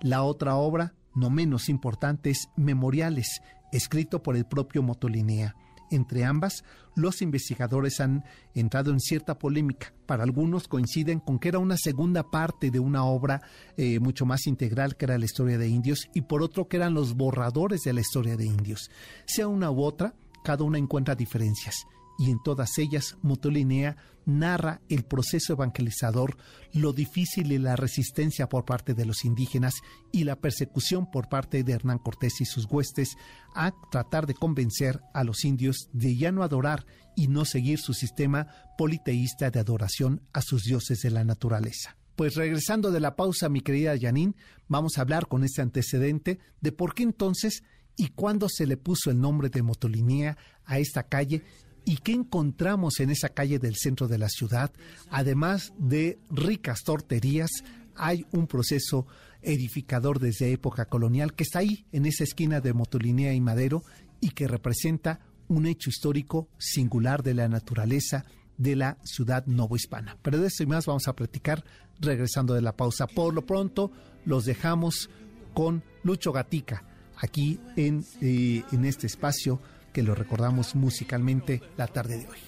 La 0.00 0.22
otra 0.22 0.56
obra, 0.56 0.94
no 1.14 1.30
menos 1.30 1.68
importante, 1.68 2.30
es 2.30 2.48
Memoriales, 2.56 3.40
escrito 3.72 4.22
por 4.22 4.36
el 4.36 4.44
propio 4.44 4.82
Motolinea. 4.82 5.54
Entre 5.90 6.24
ambas, 6.24 6.64
los 6.94 7.22
investigadores 7.22 8.00
han 8.00 8.24
entrado 8.54 8.90
en 8.90 9.00
cierta 9.00 9.38
polémica. 9.38 9.92
Para 10.06 10.24
algunos 10.24 10.68
coinciden 10.68 11.18
con 11.18 11.38
que 11.38 11.48
era 11.48 11.58
una 11.58 11.76
segunda 11.76 12.30
parte 12.30 12.70
de 12.70 12.78
una 12.78 13.04
obra 13.04 13.40
eh, 13.76 13.98
mucho 13.98 14.26
más 14.26 14.46
integral 14.46 14.96
que 14.96 15.06
era 15.06 15.18
la 15.18 15.24
historia 15.24 15.58
de 15.58 15.68
indios 15.68 16.10
y 16.14 16.22
por 16.22 16.42
otro 16.42 16.68
que 16.68 16.76
eran 16.76 16.94
los 16.94 17.14
borradores 17.14 17.82
de 17.82 17.92
la 17.94 18.00
historia 18.00 18.36
de 18.36 18.44
indios. 18.44 18.90
Sea 19.24 19.48
una 19.48 19.70
u 19.70 19.82
otra, 19.82 20.14
cada 20.44 20.64
una 20.64 20.78
encuentra 20.78 21.14
diferencias 21.14 21.86
y 22.18 22.30
en 22.30 22.42
todas 22.42 22.76
ellas 22.78 23.16
Motolinea 23.22 23.96
narra 24.28 24.82
el 24.88 25.04
proceso 25.04 25.54
evangelizador, 25.54 26.36
lo 26.72 26.92
difícil 26.92 27.50
y 27.50 27.58
la 27.58 27.76
resistencia 27.76 28.48
por 28.48 28.64
parte 28.64 28.94
de 28.94 29.06
los 29.06 29.24
indígenas 29.24 29.74
y 30.12 30.24
la 30.24 30.36
persecución 30.36 31.10
por 31.10 31.28
parte 31.28 31.64
de 31.64 31.72
Hernán 31.72 31.98
Cortés 31.98 32.40
y 32.40 32.44
sus 32.44 32.66
huestes 32.66 33.16
a 33.54 33.72
tratar 33.90 34.26
de 34.26 34.34
convencer 34.34 35.00
a 35.14 35.24
los 35.24 35.44
indios 35.44 35.88
de 35.92 36.16
ya 36.16 36.30
no 36.30 36.42
adorar 36.42 36.86
y 37.16 37.28
no 37.28 37.44
seguir 37.44 37.78
su 37.78 37.94
sistema 37.94 38.46
politeísta 38.76 39.50
de 39.50 39.60
adoración 39.60 40.22
a 40.32 40.42
sus 40.42 40.62
dioses 40.62 41.00
de 41.00 41.10
la 41.10 41.24
naturaleza. 41.24 41.96
Pues 42.14 42.34
regresando 42.34 42.90
de 42.90 43.00
la 43.00 43.16
pausa, 43.16 43.48
mi 43.48 43.60
querida 43.60 43.98
Janine, 43.98 44.34
vamos 44.68 44.98
a 44.98 45.02
hablar 45.02 45.26
con 45.26 45.44
este 45.44 45.62
antecedente 45.62 46.38
de 46.60 46.72
por 46.72 46.94
qué 46.94 47.04
entonces 47.04 47.62
y 47.96 48.08
cuándo 48.08 48.48
se 48.48 48.66
le 48.66 48.76
puso 48.76 49.10
el 49.10 49.20
nombre 49.20 49.48
de 49.48 49.62
Motolinea 49.62 50.36
a 50.64 50.78
esta 50.78 51.04
calle 51.04 51.44
¿Y 51.88 51.96
qué 51.96 52.12
encontramos 52.12 53.00
en 53.00 53.08
esa 53.08 53.30
calle 53.30 53.58
del 53.58 53.74
centro 53.74 54.08
de 54.08 54.18
la 54.18 54.28
ciudad? 54.28 54.70
Además 55.08 55.72
de 55.78 56.18
ricas 56.28 56.82
torterías, 56.84 57.48
hay 57.96 58.26
un 58.30 58.46
proceso 58.46 59.06
edificador 59.40 60.18
desde 60.18 60.52
época 60.52 60.84
colonial 60.84 61.32
que 61.32 61.44
está 61.44 61.60
ahí, 61.60 61.86
en 61.90 62.04
esa 62.04 62.24
esquina 62.24 62.60
de 62.60 62.74
Motolinea 62.74 63.32
y 63.32 63.40
Madero, 63.40 63.84
y 64.20 64.32
que 64.32 64.46
representa 64.46 65.20
un 65.48 65.64
hecho 65.64 65.88
histórico 65.88 66.50
singular 66.58 67.22
de 67.22 67.32
la 67.32 67.48
naturaleza 67.48 68.26
de 68.58 68.76
la 68.76 68.98
ciudad 69.02 69.46
novohispana. 69.46 70.18
Pero 70.20 70.40
de 70.40 70.48
eso 70.48 70.64
y 70.64 70.66
más 70.66 70.84
vamos 70.84 71.08
a 71.08 71.16
platicar 71.16 71.64
regresando 72.00 72.52
de 72.52 72.60
la 72.60 72.76
pausa. 72.76 73.06
Por 73.06 73.32
lo 73.32 73.46
pronto, 73.46 73.90
los 74.26 74.44
dejamos 74.44 75.08
con 75.54 75.82
Lucho 76.02 76.32
Gatica, 76.32 76.84
aquí 77.16 77.58
en, 77.76 78.04
eh, 78.20 78.62
en 78.72 78.84
este 78.84 79.06
espacio 79.06 79.58
que 79.98 80.04
lo 80.04 80.14
recordamos 80.14 80.76
musicalmente 80.76 81.60
la 81.76 81.88
tarde 81.88 82.18
de 82.18 82.28
hoy. 82.28 82.38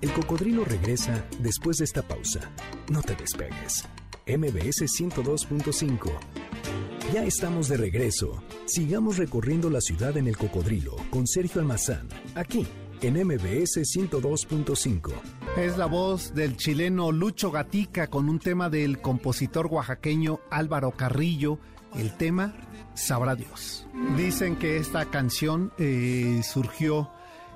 El 0.00 0.12
cocodrilo 0.12 0.64
regresa 0.64 1.24
después 1.38 1.76
de 1.76 1.84
esta 1.84 2.02
pausa. 2.02 2.40
No 2.90 3.02
te 3.02 3.14
despegues. 3.14 3.84
MBS 4.26 4.82
102.5. 4.98 6.10
Ya 7.14 7.22
estamos 7.22 7.68
de 7.68 7.76
regreso. 7.76 8.42
Sigamos 8.66 9.16
recorriendo 9.16 9.70
la 9.70 9.80
ciudad 9.80 10.16
en 10.16 10.26
el 10.26 10.36
cocodrilo 10.36 10.96
con 11.10 11.24
Sergio 11.28 11.60
Almazán, 11.60 12.08
aquí 12.34 12.66
en 13.00 13.14
MBS 13.24 13.76
102.5. 13.76 15.12
Es 15.56 15.78
la 15.78 15.86
voz 15.86 16.34
del 16.34 16.56
chileno 16.56 17.12
Lucho 17.12 17.52
Gatica 17.52 18.08
con 18.08 18.28
un 18.28 18.40
tema 18.40 18.68
del 18.68 19.00
compositor 19.00 19.66
oaxaqueño 19.66 20.40
Álvaro 20.50 20.90
Carrillo. 20.90 21.60
El 21.94 22.16
tema 22.16 22.56
sabrá 22.98 23.34
Dios. 23.34 23.86
Dicen 24.16 24.56
que 24.56 24.76
esta 24.76 25.06
canción 25.06 25.72
eh, 25.78 26.40
surgió 26.42 27.10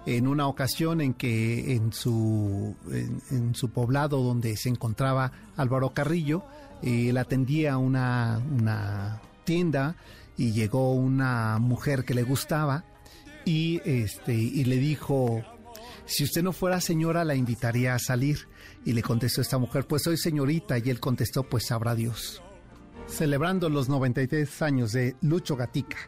en 0.07 0.27
una 0.27 0.49
ocasión 0.49 1.01
en 1.01 1.15
que 1.15 1.75
en 1.75 1.93
su, 1.93 2.75
en, 3.31 3.55
su 3.55 3.71
poblado 3.71 4.23
donde 4.23 4.57
se 4.57 4.69
encontraba 4.69 5.33
Álvaro 5.57 5.91
Carrillo, 5.91 6.45
eh, 6.83 7.11
él 7.11 7.19
atendía 7.19 7.77
una, 7.77 8.41
una 8.59 9.21
tienda 9.45 9.97
y 10.37 10.53
llegó 10.53 10.93
una 10.93 11.59
mujer 11.59 12.05
que 12.05 12.15
le 12.15 12.23
gustaba 12.23 12.85
y, 13.45 13.81
este, 13.85 14.35
y 14.35 14.65
le 14.65 14.77
dijo, 14.77 15.43
si 16.07 16.25
usted 16.25 16.43
no 16.43 16.53
fuera 16.53 16.81
señora 16.81 17.25
la 17.25 17.35
invitaría 17.35 17.95
a 17.95 17.99
salir. 17.99 18.49
Y 18.85 18.95
le 18.95 19.03
contestó 19.03 19.41
esta 19.41 19.59
mujer, 19.59 19.87
pues 19.87 20.03
soy 20.03 20.17
señorita. 20.17 20.77
Y 20.79 20.91
él 20.91 20.99
contestó, 20.99 21.45
pues 21.45 21.67
sabrá 21.67 21.95
Dios 21.95 22.43
celebrando 23.13 23.69
los 23.69 23.89
93 23.89 24.63
años 24.63 24.93
de 24.93 25.15
Lucho 25.21 25.55
Gatica. 25.55 25.99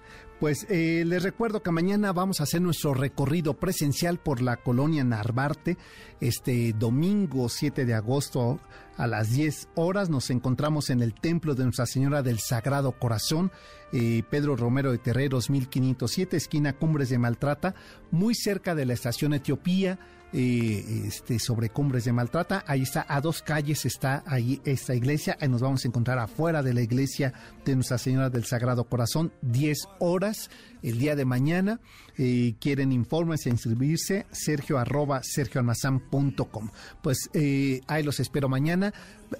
Pues 0.40 0.66
eh, 0.68 1.04
les 1.06 1.22
recuerdo 1.22 1.62
que 1.62 1.70
mañana 1.70 2.12
vamos 2.12 2.40
a 2.40 2.42
hacer 2.42 2.60
nuestro 2.60 2.92
recorrido 2.92 3.54
presencial 3.54 4.18
por 4.18 4.42
la 4.42 4.56
colonia 4.56 5.04
Narvarte. 5.04 5.76
Este 6.20 6.72
domingo 6.72 7.48
7 7.48 7.84
de 7.84 7.94
agosto 7.94 8.58
a 8.96 9.06
las 9.06 9.30
10 9.30 9.68
horas 9.76 10.10
nos 10.10 10.30
encontramos 10.30 10.90
en 10.90 11.02
el 11.02 11.14
Templo 11.14 11.54
de 11.54 11.64
Nuestra 11.64 11.86
Señora 11.86 12.22
del 12.22 12.40
Sagrado 12.40 12.92
Corazón, 12.92 13.52
eh, 13.92 14.22
Pedro 14.28 14.56
Romero 14.56 14.90
de 14.90 14.98
Terreros 14.98 15.50
1507, 15.50 16.36
esquina 16.36 16.72
Cumbres 16.72 17.10
de 17.10 17.18
Maltrata, 17.18 17.74
muy 18.10 18.34
cerca 18.34 18.74
de 18.74 18.86
la 18.86 18.94
estación 18.94 19.34
Etiopía 19.34 19.98
eh, 20.36 21.04
este, 21.06 21.38
sobre 21.38 21.68
Cumbres 21.68 22.06
de 22.06 22.12
Maltrata. 22.12 22.64
Ahí 22.66 22.82
está, 22.82 23.06
a 23.08 23.20
dos 23.20 23.40
calles 23.40 23.86
está 23.86 24.24
ahí 24.26 24.60
esta 24.64 24.92
iglesia. 24.92 25.36
Ahí 25.40 25.48
nos 25.48 25.60
vamos 25.60 25.84
a 25.84 25.88
encontrar 25.88 26.18
afuera 26.18 26.60
de 26.60 26.74
la 26.74 26.82
iglesia 26.82 27.32
de 27.64 27.76
Nuestra 27.76 27.98
Señora 27.98 28.30
del 28.30 28.44
Sagrado 28.44 28.82
Corazón, 28.82 29.32
10 29.42 29.78
horas 30.00 30.50
el 30.82 30.98
día 30.98 31.14
de 31.14 31.24
mañana. 31.24 31.78
Eh, 32.18 32.56
quieren 32.58 32.90
informes 32.90 33.46
e 33.46 33.50
inscribirse, 33.50 34.26
sergio 34.32 34.78
arroba 34.78 35.22
sergioalmazán.com. 35.22 36.68
Pues 37.00 37.30
eh, 37.32 37.82
ahí 37.86 38.02
los 38.02 38.18
espero 38.18 38.48
mañana. 38.48 38.92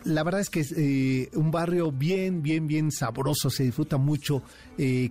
La 0.05 0.23
verdad 0.23 0.43
es 0.43 0.49
que 0.49 0.61
es 0.61 1.35
un 1.35 1.51
barrio 1.51 1.91
bien, 1.91 2.41
bien, 2.41 2.69
bien 2.69 2.93
sabroso. 2.93 3.51
Se 3.51 3.65
disfruta 3.65 3.97
mucho 3.97 4.45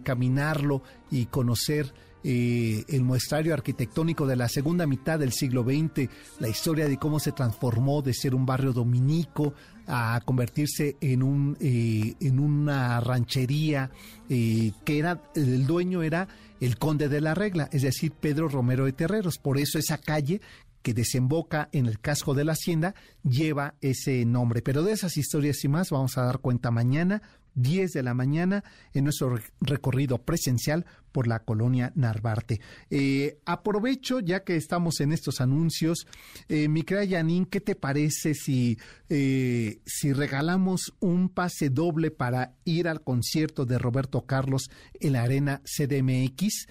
caminarlo 0.04 0.82
y 1.12 1.26
conocer 1.26 1.94
eh, 2.24 2.84
el 2.88 3.04
muestrario 3.04 3.54
arquitectónico 3.54 4.26
de 4.26 4.36
la 4.36 4.48
segunda 4.48 4.88
mitad 4.88 5.20
del 5.20 5.32
siglo 5.32 5.64
XX, 5.64 6.10
la 6.40 6.50
historia 6.50 6.88
de 6.88 6.98
cómo 6.98 7.20
se 7.20 7.32
transformó 7.32 8.02
de 8.02 8.14
ser 8.14 8.34
un 8.36 8.46
barrio 8.46 8.74
dominico 8.74 9.54
a 9.88 10.22
convertirse 10.24 10.96
en 11.02 11.24
un 11.24 11.58
eh, 11.60 12.16
en 12.22 12.40
una 12.40 13.00
ranchería 13.02 13.92
eh, 14.30 14.72
que 14.86 15.00
era 15.00 15.22
el 15.36 15.68
dueño 15.68 16.04
era 16.04 16.28
el 16.62 16.78
conde 16.78 17.10
de 17.10 17.20
la 17.20 17.34
regla, 17.34 17.68
es 17.74 17.82
decir, 17.82 18.14
Pedro 18.14 18.48
Romero 18.48 18.86
de 18.86 18.94
Terreros. 18.94 19.38
Por 19.38 19.58
eso 19.58 19.78
esa 19.78 19.98
calle 19.98 20.40
que 20.82 20.94
desemboca 20.94 21.70
en 21.72 21.88
el 21.88 22.00
casco 22.00 22.34
de 22.34 22.46
la 22.46 22.54
hacienda 22.54 22.94
lleva 23.24 23.76
ese 23.82 24.26
nombre. 24.26 24.62
Pero 24.62 24.84
de 24.84 24.92
esas 24.92 25.18
historias 25.18 25.64
y 25.64 25.68
más 25.68 25.90
vamos 25.90 26.18
a 26.18 26.24
dar 26.24 26.40
cuenta 26.40 26.72
mañana 26.72 27.22
10 27.56 27.94
de 27.94 28.04
la 28.04 28.14
mañana 28.14 28.64
en 28.94 29.04
nuestro 29.06 29.38
recorrido 29.62 30.20
presencial 30.20 30.86
por 31.12 31.28
la 31.28 31.40
colonia 31.40 31.92
Narvarte. 31.96 32.60
Eh, 32.90 33.40
aprovecho, 33.46 34.20
ya 34.20 34.44
que 34.44 34.56
estamos 34.56 35.00
en 35.00 35.14
estos 35.14 35.42
anuncios, 35.42 36.08
eh, 36.50 36.68
mi 36.68 36.84
¿qué 36.84 37.62
te 37.62 37.76
parece 37.76 38.34
si, 38.34 38.78
eh, 39.10 39.80
si 39.86 40.14
regalamos 40.14 40.94
un 41.00 41.30
pase 41.30 41.70
doble 41.70 42.12
para 42.12 42.56
ir 42.66 42.88
al 42.88 43.04
concierto 43.04 43.66
de 43.66 43.78
Roberto 43.78 44.26
Carlos 44.26 44.70
en 45.00 45.14
la 45.14 45.24
Arena 45.24 45.62
CDMX? 45.64 46.68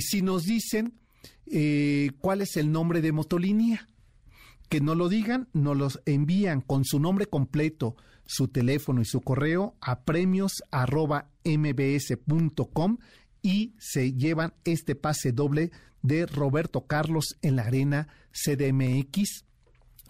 si 0.00 0.22
nos 0.22 0.44
dicen 0.44 0.94
cuál 2.20 2.40
es 2.40 2.56
el 2.56 2.72
nombre 2.72 3.02
de 3.02 3.12
Motolínea, 3.12 3.86
que 4.70 4.80
no 4.80 4.94
lo 4.94 5.10
digan, 5.10 5.48
nos 5.52 5.76
los 5.76 6.00
envían 6.06 6.62
con 6.62 6.84
su 6.84 6.98
nombre 6.98 7.26
completo 7.26 7.96
su 8.26 8.48
teléfono 8.48 9.00
y 9.00 9.04
su 9.04 9.20
correo 9.20 9.76
a 9.80 10.00
premios.mbs.com 10.00 12.98
y 13.42 13.74
se 13.78 14.14
llevan 14.14 14.54
este 14.64 14.94
pase 14.94 15.32
doble 15.32 15.70
de 16.02 16.26
Roberto 16.26 16.86
Carlos 16.86 17.36
en 17.42 17.56
la 17.56 17.64
arena 17.64 18.08
CDMX 18.32 19.44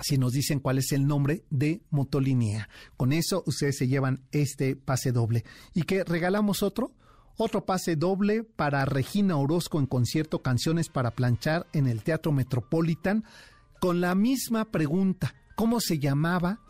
si 0.00 0.18
nos 0.18 0.32
dicen 0.32 0.58
cuál 0.58 0.78
es 0.78 0.92
el 0.92 1.06
nombre 1.06 1.44
de 1.50 1.82
Motolinea. 1.90 2.68
Con 2.96 3.12
eso 3.12 3.44
ustedes 3.46 3.78
se 3.78 3.86
llevan 3.86 4.24
este 4.32 4.76
pase 4.76 5.12
doble. 5.12 5.44
¿Y 5.72 5.82
que 5.82 6.04
regalamos 6.04 6.62
otro? 6.62 6.92
Otro 7.36 7.64
pase 7.64 7.96
doble 7.96 8.44
para 8.44 8.84
Regina 8.84 9.36
Orozco 9.36 9.78
en 9.78 9.86
concierto 9.86 10.42
Canciones 10.42 10.88
para 10.88 11.12
planchar 11.12 11.66
en 11.72 11.86
el 11.86 12.02
Teatro 12.02 12.32
Metropolitan 12.32 13.24
con 13.80 14.00
la 14.00 14.14
misma 14.14 14.66
pregunta, 14.66 15.34
¿cómo 15.56 15.80
se 15.80 15.98
llamaba 15.98 16.60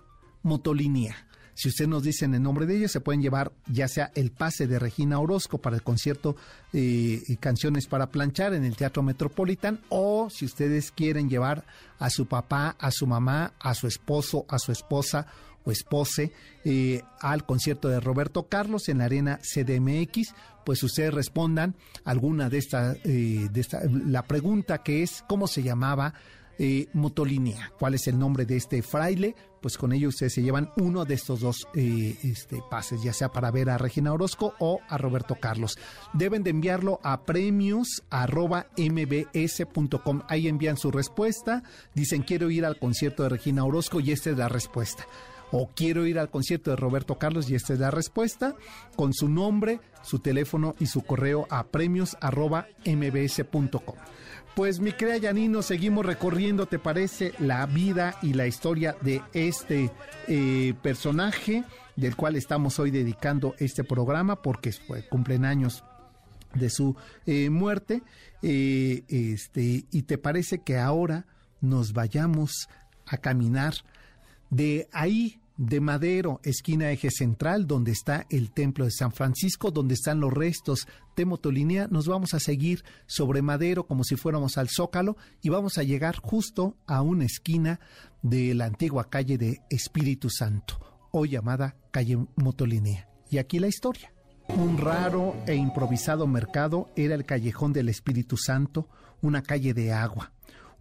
Motolinea? 0.42 1.28
Si 1.54 1.68
usted 1.68 1.86
nos 1.86 2.02
dicen 2.02 2.34
el 2.34 2.42
nombre 2.42 2.66
de 2.66 2.76
ellos, 2.76 2.92
se 2.92 3.00
pueden 3.00 3.22
llevar 3.22 3.52
ya 3.66 3.88
sea 3.88 4.10
el 4.14 4.30
pase 4.30 4.66
de 4.66 4.78
Regina 4.78 5.20
Orozco 5.20 5.58
para 5.58 5.76
el 5.76 5.82
concierto 5.82 6.36
eh, 6.72 7.22
Canciones 7.40 7.86
para 7.86 8.10
Planchar 8.10 8.54
en 8.54 8.64
el 8.64 8.76
Teatro 8.76 9.02
Metropolitan, 9.02 9.80
o 9.88 10.28
si 10.30 10.44
ustedes 10.44 10.90
quieren 10.90 11.28
llevar 11.28 11.64
a 11.98 12.10
su 12.10 12.26
papá, 12.26 12.76
a 12.78 12.90
su 12.90 13.06
mamá, 13.06 13.54
a 13.60 13.74
su 13.74 13.86
esposo, 13.86 14.44
a 14.48 14.58
su 14.58 14.72
esposa 14.72 15.26
o 15.64 15.70
espose 15.70 16.32
eh, 16.64 17.02
al 17.20 17.46
concierto 17.46 17.88
de 17.88 18.00
Roberto 18.00 18.48
Carlos 18.48 18.88
en 18.88 18.98
la 18.98 19.06
arena 19.06 19.38
CDMX, 19.38 20.34
pues 20.64 20.82
ustedes 20.82 21.12
respondan 21.12 21.74
alguna 22.04 22.50
de 22.50 22.58
estas, 22.58 22.96
eh, 23.04 23.48
esta, 23.54 23.80
la 24.06 24.22
pregunta 24.22 24.82
que 24.82 25.02
es 25.02 25.24
cómo 25.26 25.46
se 25.46 25.62
llamaba 25.62 26.14
eh, 26.58 26.88
Motolinea. 26.92 27.72
¿Cuál 27.78 27.94
es 27.94 28.06
el 28.06 28.18
nombre 28.18 28.44
de 28.46 28.56
este 28.56 28.82
fraile? 28.82 29.34
Pues 29.60 29.78
con 29.78 29.92
ello 29.92 30.08
ustedes 30.08 30.34
se 30.34 30.42
llevan 30.42 30.70
uno 30.76 31.04
de 31.04 31.14
estos 31.14 31.38
dos 31.40 31.66
eh, 31.74 32.16
este, 32.22 32.62
pases, 32.70 33.02
ya 33.02 33.14
sea 33.14 33.30
para 33.30 33.50
ver 33.50 33.70
a 33.70 33.78
Regina 33.78 34.12
Orozco 34.12 34.54
o 34.58 34.80
a 34.88 34.98
Roberto 34.98 35.36
Carlos. 35.40 35.78
Deben 36.12 36.42
de 36.42 36.50
enviarlo 36.50 37.00
a 37.02 37.22
premios.mbs.com. 37.22 40.22
Ahí 40.28 40.48
envían 40.48 40.76
su 40.76 40.90
respuesta. 40.90 41.62
Dicen 41.94 42.22
quiero 42.22 42.50
ir 42.50 42.66
al 42.66 42.78
concierto 42.78 43.22
de 43.22 43.30
Regina 43.30 43.64
Orozco 43.64 44.00
y 44.00 44.12
esta 44.12 44.30
es 44.30 44.36
la 44.36 44.48
respuesta 44.48 45.06
o 45.56 45.70
quiero 45.74 46.04
ir 46.04 46.18
al 46.18 46.30
concierto 46.30 46.70
de 46.70 46.76
Roberto 46.76 47.16
Carlos 47.16 47.48
y 47.48 47.54
esta 47.54 47.74
es 47.74 47.78
la 47.78 47.92
respuesta, 47.92 48.56
con 48.96 49.14
su 49.14 49.28
nombre, 49.28 49.78
su 50.02 50.18
teléfono 50.18 50.74
y 50.80 50.86
su 50.86 51.02
correo 51.02 51.46
a 51.48 51.68
premios.mbs.com. 51.68 53.94
Pues 54.54 54.78
mi 54.78 54.92
crea 54.92 55.16
Yanino, 55.16 55.62
seguimos 55.62 56.06
recorriendo, 56.06 56.66
¿te 56.66 56.78
parece? 56.78 57.32
La 57.40 57.66
vida 57.66 58.16
y 58.22 58.34
la 58.34 58.46
historia 58.46 58.96
de 59.00 59.20
este 59.32 59.90
eh, 60.28 60.74
personaje 60.80 61.64
del 61.96 62.14
cual 62.14 62.36
estamos 62.36 62.78
hoy 62.78 62.92
dedicando 62.92 63.56
este 63.58 63.82
programa 63.82 64.42
porque 64.42 64.72
cumplen 65.08 65.44
años 65.44 65.82
de 66.54 66.70
su 66.70 66.94
eh, 67.26 67.50
muerte. 67.50 68.02
Eh, 68.42 69.02
este, 69.08 69.86
y 69.90 70.02
te 70.02 70.18
parece 70.18 70.60
que 70.60 70.78
ahora 70.78 71.26
nos 71.60 71.92
vayamos 71.92 72.68
a 73.06 73.16
caminar 73.16 73.74
de 74.50 74.88
ahí 74.92 75.40
de 75.56 75.80
Madero, 75.80 76.40
esquina 76.44 76.90
eje 76.90 77.10
central, 77.10 77.66
donde 77.66 77.92
está 77.92 78.26
el 78.30 78.52
templo 78.52 78.84
de 78.84 78.90
San 78.92 79.12
Francisco, 79.12 79.70
donde 79.70 79.94
están 79.94 80.20
los 80.20 80.32
restos 80.32 80.86
de 81.16 81.24
Motolinea. 81.24 81.88
Nos 81.88 82.07
vamos 82.07 82.35
a 82.35 82.40
seguir 82.40 82.85
sobre 83.07 83.42
Madero 83.42 83.87
como 83.87 84.05
si 84.05 84.16
fuéramos 84.16 84.59
al 84.59 84.68
Zócalo 84.68 85.16
y 85.42 85.48
vamos 85.48 85.79
a 85.79 85.83
llegar 85.83 86.16
justo 86.16 86.77
a 86.87 87.03
una 87.03 87.24
esquina 87.24 87.81
de 88.22 88.55
la 88.55 88.66
antigua 88.66 89.11
calle 89.11 89.38
de 89.38 89.61
Espíritu 89.70 90.31
Santo, 90.31 90.79
hoy 91.12 91.31
llamada 91.31 91.77
calle 91.90 92.18
Motolinea. 92.37 93.09
Y 93.31 93.38
aquí 93.38 93.59
la 93.59 93.68
historia. 93.68 94.12
Un 94.48 94.79
raro 94.79 95.35
e 95.46 95.55
improvisado 95.55 96.27
mercado 96.27 96.90
era 96.96 97.14
el 97.14 97.24
callejón 97.24 97.72
del 97.72 97.88
Espíritu 97.88 98.37
Santo, 98.37 98.88
una 99.22 99.42
calle 99.42 99.72
de 99.72 99.92
agua, 99.92 100.33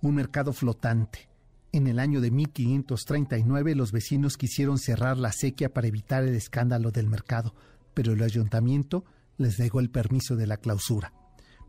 un 0.02 0.16
mercado 0.16 0.52
flotante 0.52 1.34
en 1.74 1.88
el 1.88 1.98
año 1.98 2.22
de 2.22 2.30
1539 2.30 3.74
los 3.74 3.92
vecinos 3.92 4.38
quisieron 4.38 4.78
cerrar 4.78 5.18
la 5.18 5.32
sequía 5.32 5.74
para 5.74 5.88
evitar 5.88 6.24
el 6.24 6.36
escándalo 6.36 6.92
del 6.92 7.08
mercado, 7.08 7.56
pero 7.96 8.14
el 8.14 8.22
ayuntamiento 8.22 9.04
les 9.38 9.60
negó 9.60 9.80
el 9.80 9.90
permiso 9.90 10.36
de 10.36 10.48
la 10.48 10.58
clausura. 10.58 11.14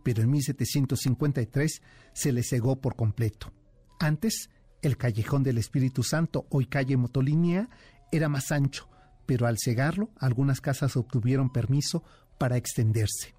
Pero 0.02 0.22
en 0.22 0.30
1753 0.30 1.82
se 2.12 2.32
les 2.32 2.48
cegó 2.48 2.80
por 2.80 2.96
completo. 2.96 3.52
Antes, 3.98 4.50
el 4.82 4.96
callejón 4.96 5.42
del 5.42 5.58
Espíritu 5.58 6.02
Santo, 6.02 6.46
hoy 6.50 6.66
calle 6.66 6.96
Motolinea, 6.96 7.68
era 8.12 8.28
más 8.28 8.52
ancho, 8.52 8.88
pero 9.26 9.46
al 9.46 9.56
cegarlo, 9.58 10.10
algunas 10.18 10.60
casas 10.60 10.96
obtuvieron 10.96 11.50
permiso 11.50 12.04
para 12.38 12.56
extenderse. 12.56 13.34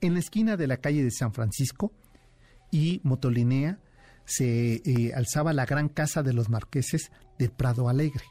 En 0.00 0.14
la 0.14 0.20
esquina 0.20 0.56
de 0.56 0.66
la 0.66 0.78
calle 0.78 1.04
de 1.04 1.12
San 1.12 1.32
Francisco 1.32 1.92
y 2.70 3.00
Motolinea, 3.04 3.78
se 4.24 4.82
eh, 4.84 5.12
alzaba 5.14 5.52
la 5.52 5.66
gran 5.66 5.88
casa 5.88 6.22
de 6.22 6.32
los 6.32 6.48
marqueses 6.48 7.10
del 7.38 7.50
Prado 7.50 7.88
Alegre. 7.88 8.24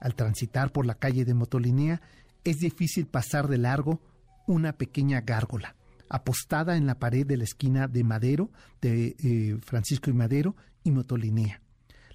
Al 0.00 0.14
transitar 0.14 0.72
por 0.72 0.86
la 0.86 0.94
calle 0.94 1.24
de 1.24 1.34
Motolinea 1.34 2.00
es 2.44 2.58
difícil 2.58 3.06
pasar 3.06 3.48
de 3.48 3.58
largo 3.58 4.00
una 4.50 4.72
pequeña 4.72 5.20
gárgola, 5.20 5.76
apostada 6.08 6.76
en 6.76 6.84
la 6.84 6.98
pared 6.98 7.24
de 7.24 7.36
la 7.36 7.44
esquina 7.44 7.86
de 7.86 8.02
Madero, 8.02 8.50
de 8.80 9.14
eh, 9.22 9.56
Francisco 9.62 10.10
y 10.10 10.12
Madero 10.12 10.56
y 10.82 10.90
Motolinea, 10.90 11.62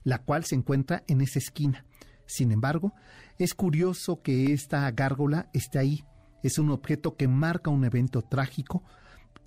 la 0.04 0.20
cual 0.20 0.44
se 0.44 0.56
encuentra 0.56 1.04
en 1.08 1.22
esa 1.22 1.40
esquina. 1.40 1.86
Sin 2.26 2.52
embargo, 2.52 2.94
es 3.40 3.54
curioso 3.54 4.22
que 4.22 4.52
esta 4.52 4.92
gárgola 4.92 5.50
esté 5.54 5.80
ahí. 5.80 6.04
Es 6.44 6.60
un 6.60 6.72
objeto 6.72 7.16
que 7.16 7.30
marca 7.30 7.70
un 7.70 7.86
evento 7.86 8.22
trágico 8.22 8.84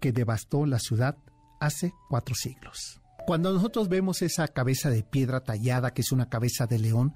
que 0.01 0.13
devastó 0.13 0.65
la 0.65 0.79
ciudad 0.79 1.19
hace 1.61 1.93
cuatro 2.09 2.35
siglos. 2.35 3.03
Cuando 3.27 3.53
nosotros 3.53 3.91
vemos 3.91 4.23
esa 4.23 4.49
cabeza 4.49 4.89
de 4.89 5.03
piedra 5.03 5.41
tallada, 5.41 5.93
que 5.93 6.01
es 6.01 6.11
una 6.11 6.31
cabeza 6.31 6.67
de 6.67 6.79
león, 6.79 7.13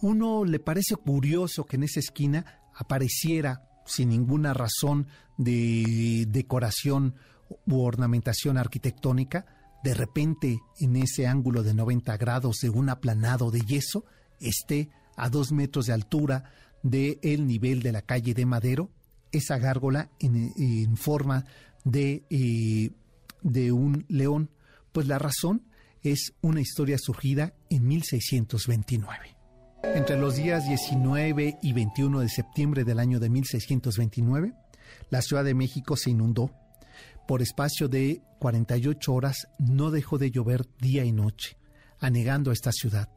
uno 0.00 0.46
le 0.46 0.60
parece 0.60 0.96
curioso 0.96 1.66
que 1.66 1.76
en 1.76 1.82
esa 1.82 2.00
esquina 2.00 2.62
apareciera 2.74 3.69
sin 3.90 4.10
ninguna 4.10 4.54
razón 4.54 5.06
de 5.36 6.26
decoración 6.28 7.14
u 7.66 7.82
ornamentación 7.82 8.56
arquitectónica, 8.58 9.46
de 9.82 9.94
repente 9.94 10.60
en 10.78 10.96
ese 10.96 11.26
ángulo 11.26 11.62
de 11.62 11.74
90 11.74 12.16
grados 12.16 12.58
de 12.62 12.70
un 12.70 12.88
aplanado 12.88 13.50
de 13.50 13.60
yeso 13.60 14.04
esté 14.40 14.90
a 15.16 15.28
dos 15.28 15.52
metros 15.52 15.86
de 15.86 15.92
altura 15.92 16.44
del 16.82 17.18
el 17.22 17.46
nivel 17.46 17.82
de 17.82 17.92
la 17.92 18.02
calle 18.02 18.34
de 18.34 18.46
Madero, 18.46 18.90
esa 19.32 19.58
gárgola 19.58 20.10
en, 20.18 20.96
forma 20.96 21.44
de, 21.84 22.24
eh, 22.30 22.90
de 23.42 23.72
un 23.72 24.04
león 24.08 24.50
pues 24.92 25.06
la 25.06 25.18
razón 25.18 25.62
es 26.02 26.32
una 26.40 26.60
historia 26.60 26.96
surgida 26.98 27.54
en 27.68 27.86
1629. 27.86 29.39
Entre 29.82 30.18
los 30.18 30.36
días 30.36 30.66
19 30.68 31.58
y 31.62 31.72
21 31.72 32.20
de 32.20 32.28
septiembre 32.28 32.84
del 32.84 32.98
año 32.98 33.18
de 33.18 33.30
1629, 33.30 34.52
la 35.08 35.22
Ciudad 35.22 35.42
de 35.42 35.54
México 35.54 35.96
se 35.96 36.10
inundó. 36.10 36.50
Por 37.26 37.42
espacio 37.42 37.88
de 37.88 38.22
48 38.40 39.12
horas 39.12 39.48
no 39.58 39.90
dejó 39.90 40.18
de 40.18 40.30
llover 40.30 40.66
día 40.80 41.04
y 41.04 41.12
noche, 41.12 41.56
anegando 41.98 42.50
a 42.50 42.52
esta 42.52 42.72
ciudad. 42.72 43.08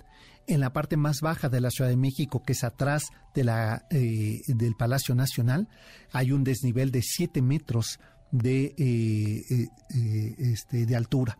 En 0.48 0.62
la 0.62 0.74
parte 0.74 0.98
más 0.98 1.22
baja 1.22 1.50
de 1.50 1.62
la 1.62 1.70
Ciudad 1.70 1.90
de 1.90 1.98
México, 1.98 2.44
que 2.44 2.54
es 2.54 2.64
atrás 2.64 3.04
de 3.34 3.44
la, 3.44 3.86
eh, 3.92 4.42
del 4.48 4.76
Palacio 4.76 5.16
Nacional, 5.16 5.68
hay 6.12 6.32
un 6.32 6.44
desnivel 6.44 6.92
de 6.92 7.02
7 7.02 7.42
metros 7.42 8.00
de, 8.32 8.74
eh, 8.78 9.68
eh, 9.96 10.36
este, 10.38 10.86
de 10.86 10.96
altura. 10.96 11.38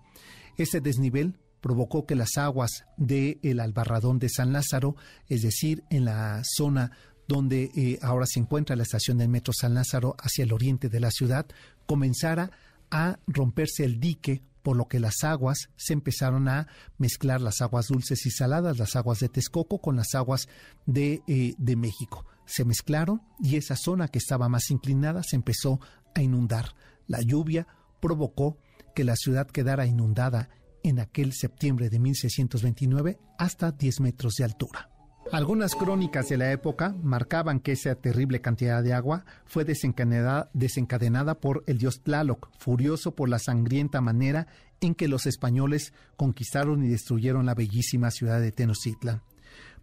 Ese 0.58 0.82
desnivel 0.82 1.40
provocó 1.64 2.06
que 2.06 2.16
las 2.16 2.38
aguas 2.38 2.84
del 2.98 3.40
el 3.42 3.62
Albarradón 3.62 4.20
de 4.20 4.28
San 4.28 4.52
Lázaro, 4.52 4.98
es 5.30 5.44
decir, 5.44 5.86
en 5.90 6.04
la 6.04 6.42
zona 6.44 6.92
donde 7.26 7.72
eh, 7.74 8.00
ahora 8.02 8.26
se 8.26 8.42
encuentra 8.42 8.76
la 8.76 8.84
estación 8.84 9.18
del 9.18 9.30
Metro 9.30 9.54
San 9.54 9.74
Lázaro 9.74 10.18
hacia 10.20 10.44
el 10.44 10.52
oriente 10.52 10.90
de 10.90 11.00
la 11.00 11.10
ciudad, 11.10 11.46
comenzara 11.86 12.52
a 12.92 13.18
romperse 13.28 13.86
el 13.86 14.02
dique, 14.02 14.44
por 14.62 14.76
lo 14.76 14.90
que 14.90 15.00
las 15.00 15.24
aguas 15.24 15.70
se 15.78 15.94
empezaron 15.94 16.50
a 16.50 16.68
mezclar 16.98 17.40
las 17.40 17.62
aguas 17.62 17.88
dulces 17.88 18.26
y 18.26 18.32
saladas, 18.32 18.78
las 18.78 18.98
aguas 18.98 19.20
de 19.20 19.30
Texcoco 19.30 19.80
con 19.80 19.96
las 19.96 20.16
aguas 20.16 20.50
de, 20.86 21.22
eh, 21.28 21.54
de 21.58 21.76
México. 21.78 22.26
Se 22.46 22.66
mezclaron 22.66 23.22
y 23.40 23.56
esa 23.56 23.78
zona 23.78 24.10
que 24.10 24.20
estaba 24.20 24.50
más 24.50 24.70
inclinada 24.70 25.24
se 25.24 25.38
empezó 25.38 25.80
a 26.14 26.22
inundar. 26.22 26.76
La 27.08 27.22
lluvia 27.22 27.68
provocó 28.02 28.58
que 28.94 29.06
la 29.06 29.16
ciudad 29.16 29.48
quedara 29.48 29.86
inundada 29.86 30.50
en 30.84 31.00
aquel 31.00 31.34
septiembre 31.34 31.90
de 31.90 32.00
1629 32.00 33.18
hasta 33.38 33.72
10 33.72 34.02
metros 34.02 34.36
de 34.36 34.44
altura. 34.44 34.90
Algunas 35.32 35.74
crónicas 35.74 36.30
de 36.30 36.38
la 36.38 36.52
época 36.52 36.96
marcaban 37.02 37.60
que 37.60 37.72
esa 37.72 37.96
terrible 37.96 38.42
cantidad 38.42 38.84
de 38.84 38.94
agua 38.94 39.26
fue 39.46 39.66
desencadenada, 39.66 41.40
por 41.40 41.64
el 41.66 41.78
dios 41.80 42.02
Tlaloc, 42.04 42.50
furioso 42.60 43.16
por 43.16 43.30
la 43.30 43.40
sangrienta 43.40 44.02
manera 44.02 44.48
en 44.82 44.94
que 44.94 45.08
los 45.08 45.26
españoles 45.26 45.94
conquistaron 46.18 46.84
y 46.84 46.90
destruyeron 46.90 47.46
la 47.46 47.56
bellísima 47.56 48.12
ciudad 48.12 48.42
de 48.42 48.52
Tenochtitlan. 48.52 49.22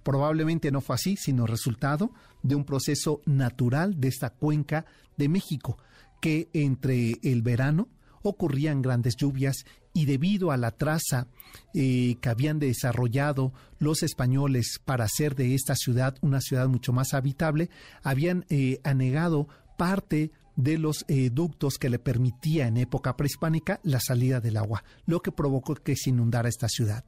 Probablemente 0.02 0.70
no 0.70 0.80
fue 0.80 0.94
así, 0.94 1.16
sino 1.16 1.46
resultado 1.46 2.12
de 2.42 2.54
un 2.54 2.64
proceso 2.64 3.20
natural 3.26 3.98
de 4.00 4.08
esta 4.08 4.30
cuenca 4.30 4.86
de 5.16 5.28
México, 5.28 5.78
que 6.20 6.48
entre 6.52 7.18
el 7.22 7.42
verano 7.42 7.88
ocurrían 8.22 8.82
grandes 8.82 9.16
lluvias 9.16 9.64
y 9.92 10.06
debido 10.06 10.50
a 10.50 10.56
la 10.56 10.70
traza 10.70 11.26
eh, 11.74 12.16
que 12.20 12.28
habían 12.28 12.58
desarrollado 12.58 13.52
los 13.78 14.02
españoles 14.02 14.80
para 14.84 15.04
hacer 15.04 15.34
de 15.34 15.54
esta 15.54 15.74
ciudad 15.74 16.16
una 16.20 16.40
ciudad 16.40 16.68
mucho 16.68 16.92
más 16.92 17.14
habitable, 17.14 17.70
habían 18.02 18.44
eh, 18.48 18.80
anegado 18.84 19.48
parte 19.76 20.30
de 20.56 20.78
los 20.78 21.04
eh, 21.08 21.30
ductos 21.30 21.78
que 21.78 21.88
le 21.88 21.98
permitía 21.98 22.66
en 22.66 22.76
época 22.76 23.16
prehispánica 23.16 23.80
la 23.82 24.00
salida 24.00 24.40
del 24.40 24.56
agua, 24.56 24.84
lo 25.06 25.22
que 25.22 25.32
provocó 25.32 25.74
que 25.74 25.96
se 25.96 26.10
inundara 26.10 26.48
esta 26.48 26.68
ciudad. 26.68 27.04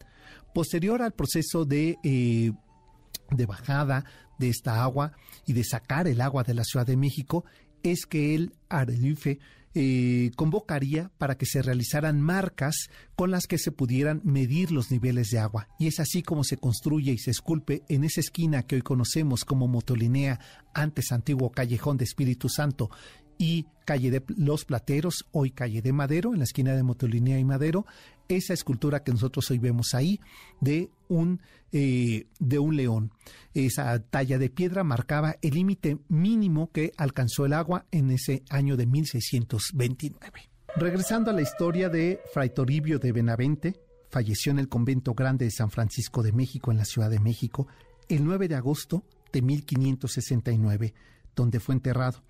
Posterior 0.54 1.02
al 1.02 1.12
proceso 1.12 1.64
de, 1.64 1.98
de 2.02 3.46
bajada 3.46 4.04
de 4.38 4.48
esta 4.48 4.82
agua 4.82 5.12
y 5.46 5.52
de 5.52 5.64
sacar 5.64 6.06
el 6.08 6.20
agua 6.20 6.44
de 6.44 6.54
la 6.54 6.64
Ciudad 6.64 6.86
de 6.86 6.96
México, 6.96 7.44
es 7.82 8.06
que 8.06 8.34
el 8.34 8.54
Arelife 8.68 9.38
eh, 9.74 10.30
convocaría 10.36 11.10
para 11.18 11.36
que 11.36 11.46
se 11.46 11.62
realizaran 11.62 12.20
marcas 12.20 12.90
con 13.16 13.30
las 13.30 13.46
que 13.46 13.58
se 13.58 13.72
pudieran 13.72 14.20
medir 14.24 14.70
los 14.70 14.90
niveles 14.90 15.30
de 15.30 15.38
agua. 15.38 15.68
Y 15.78 15.86
es 15.86 16.00
así 16.00 16.22
como 16.22 16.44
se 16.44 16.56
construye 16.56 17.12
y 17.12 17.18
se 17.18 17.30
esculpe 17.30 17.82
en 17.88 18.04
esa 18.04 18.20
esquina 18.20 18.64
que 18.64 18.76
hoy 18.76 18.82
conocemos 18.82 19.44
como 19.44 19.68
Motolinea, 19.68 20.40
antes 20.74 21.12
antiguo 21.12 21.50
callejón 21.50 21.96
de 21.96 22.04
Espíritu 22.04 22.48
Santo, 22.48 22.90
y 23.38 23.66
calle 23.84 24.10
de 24.10 24.22
Los 24.36 24.64
Plateros, 24.64 25.26
hoy 25.32 25.50
calle 25.50 25.82
de 25.82 25.92
Madero, 25.92 26.32
en 26.32 26.38
la 26.38 26.44
esquina 26.44 26.74
de 26.74 26.82
Motolinea 26.82 27.38
y 27.38 27.44
Madero, 27.44 27.86
esa 28.28 28.54
escultura 28.54 29.02
que 29.02 29.12
nosotros 29.12 29.50
hoy 29.50 29.58
vemos 29.58 29.94
ahí 29.94 30.20
de 30.60 30.90
un, 31.08 31.40
eh, 31.72 32.26
de 32.38 32.58
un 32.58 32.76
león. 32.76 33.12
Esa 33.54 33.98
talla 33.98 34.38
de 34.38 34.50
piedra 34.50 34.84
marcaba 34.84 35.36
el 35.42 35.54
límite 35.54 35.98
mínimo 36.08 36.70
que 36.72 36.92
alcanzó 36.96 37.44
el 37.46 37.52
agua 37.52 37.86
en 37.90 38.10
ese 38.10 38.42
año 38.48 38.76
de 38.76 38.86
1629. 38.86 40.50
Regresando 40.76 41.30
a 41.30 41.34
la 41.34 41.42
historia 41.42 41.88
de 41.88 42.20
Fray 42.32 42.50
Toribio 42.50 42.98
de 42.98 43.12
Benavente, 43.12 43.80
falleció 44.10 44.52
en 44.52 44.58
el 44.58 44.68
convento 44.68 45.14
grande 45.14 45.44
de 45.44 45.50
San 45.50 45.70
Francisco 45.70 46.22
de 46.22 46.32
México 46.32 46.70
en 46.70 46.78
la 46.78 46.84
Ciudad 46.84 47.10
de 47.10 47.20
México 47.20 47.66
el 48.08 48.24
9 48.24 48.48
de 48.48 48.54
agosto 48.54 49.04
de 49.32 49.42
1569, 49.42 50.94
donde 51.34 51.60
fue 51.60 51.74
enterrado. 51.74 52.22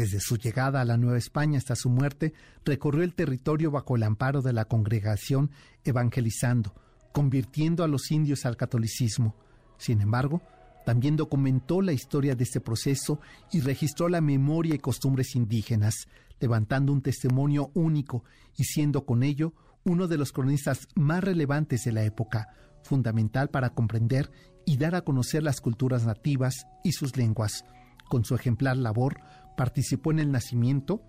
Desde 0.00 0.18
su 0.18 0.38
llegada 0.38 0.80
a 0.80 0.86
la 0.86 0.96
Nueva 0.96 1.18
España 1.18 1.58
hasta 1.58 1.76
su 1.76 1.90
muerte, 1.90 2.32
recorrió 2.64 3.04
el 3.04 3.14
territorio 3.14 3.70
bajo 3.70 3.96
el 3.96 4.02
amparo 4.02 4.40
de 4.40 4.54
la 4.54 4.64
congregación 4.64 5.50
evangelizando, 5.84 6.74
convirtiendo 7.12 7.84
a 7.84 7.86
los 7.86 8.10
indios 8.10 8.46
al 8.46 8.56
catolicismo. 8.56 9.36
Sin 9.76 10.00
embargo, 10.00 10.40
también 10.86 11.16
documentó 11.16 11.82
la 11.82 11.92
historia 11.92 12.34
de 12.34 12.44
este 12.44 12.62
proceso 12.62 13.20
y 13.52 13.60
registró 13.60 14.08
la 14.08 14.22
memoria 14.22 14.74
y 14.74 14.78
costumbres 14.78 15.36
indígenas, 15.36 16.08
levantando 16.40 16.94
un 16.94 17.02
testimonio 17.02 17.70
único 17.74 18.24
y 18.56 18.64
siendo 18.64 19.04
con 19.04 19.22
ello 19.22 19.52
uno 19.84 20.08
de 20.08 20.16
los 20.16 20.32
cronistas 20.32 20.88
más 20.94 21.22
relevantes 21.22 21.82
de 21.84 21.92
la 21.92 22.04
época, 22.04 22.48
fundamental 22.84 23.50
para 23.50 23.74
comprender 23.74 24.30
y 24.64 24.78
dar 24.78 24.94
a 24.94 25.02
conocer 25.02 25.42
las 25.42 25.60
culturas 25.60 26.06
nativas 26.06 26.64
y 26.84 26.92
sus 26.92 27.18
lenguas. 27.18 27.66
Con 28.08 28.24
su 28.24 28.34
ejemplar 28.34 28.76
labor, 28.76 29.20
participó 29.56 30.10
en 30.10 30.18
el 30.20 30.32
nacimiento 30.32 31.02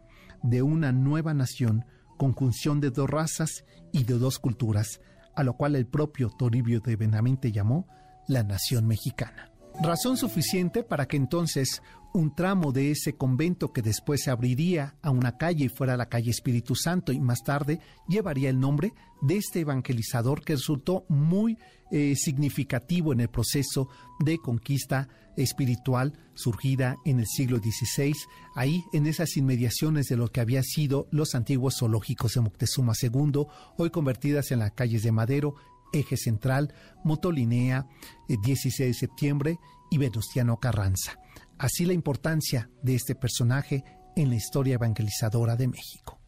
de 0.44 0.62
una 0.62 0.92
nueva 0.92 1.34
nación, 1.34 1.86
conjunción 2.18 2.80
de 2.82 2.90
dos 2.90 3.10
razas 3.10 3.66
y 3.92 4.04
de 4.04 4.18
dos 4.18 4.40
culturas, 4.40 5.02
a 5.36 5.44
lo 5.44 5.54
cual 5.54 5.76
el 5.76 5.88
propio 5.88 6.30
Toribio 6.30 6.82
de 6.82 6.96
Benavente 6.96 7.52
llamó 7.52 7.88
la 8.28 8.44
nación 8.44 8.88
mexicana. 8.88 9.52
Razón 9.82 10.18
suficiente 10.18 10.84
para 10.84 11.08
que 11.08 11.18
entonces 11.18 11.82
un 12.14 12.36
tramo 12.36 12.72
de 12.72 12.92
ese 12.92 13.14
convento 13.14 13.72
que 13.72 13.82
después 13.82 14.24
se 14.24 14.32
abriría 14.32 14.96
a 15.02 15.12
una 15.12 15.38
calle 15.38 15.66
y 15.66 15.70
fuera 15.70 15.98
la 15.98 16.10
calle 16.10 16.32
Espíritu 16.32 16.76
Santo 16.76 17.12
y 17.12 17.20
más 17.20 17.44
tarde 17.44 17.80
llevaría 18.08 18.50
el 18.50 18.60
nombre 18.60 18.94
de 19.22 19.38
este 19.38 19.62
evangelizador 19.62 20.44
que 20.44 20.54
resultó 20.54 21.06
muy 21.10 21.58
eh, 21.92 22.16
significativo 22.16 23.14
en 23.14 23.22
el 23.22 23.30
proceso 23.30 23.90
de 24.20 24.38
conquista 24.38 25.08
espiritual 25.38 26.14
surgida 26.34 26.98
en 27.06 27.20
el 27.20 27.28
siglo 27.28 27.60
XVI, 27.60 28.14
ahí 28.56 28.84
en 28.94 29.08
esas 29.08 29.38
inmediaciones 29.38 30.08
de 30.08 30.18
lo 30.18 30.28
que 30.28 30.42
había 30.42 30.64
sido 30.64 31.08
los 31.12 31.36
antiguos 31.36 31.76
zoológicos 31.80 32.34
de 32.34 32.42
Moctezuma 32.42 32.94
II, 33.02 33.46
hoy 33.78 33.90
convertidas 33.90 34.52
en 34.52 34.60
las 34.60 34.72
calles 34.72 35.04
de 35.04 35.12
Madero, 35.12 35.56
Eje 35.94 36.18
Central, 36.18 36.74
Motolinea, 37.04 37.88
16 38.28 38.80
eh, 38.80 38.86
de 38.86 38.94
septiembre 38.94 39.60
y 39.90 39.98
Venustiano 39.98 40.58
Carranza. 40.58 41.20
Así 41.62 41.86
la 41.86 41.94
importancia 41.94 42.72
de 42.82 42.96
este 42.96 43.14
personaje 43.14 43.84
en 44.16 44.30
la 44.30 44.36
historia 44.36 44.74
evangelizadora 44.74 45.56
de 45.56 45.68
México. 45.68 46.20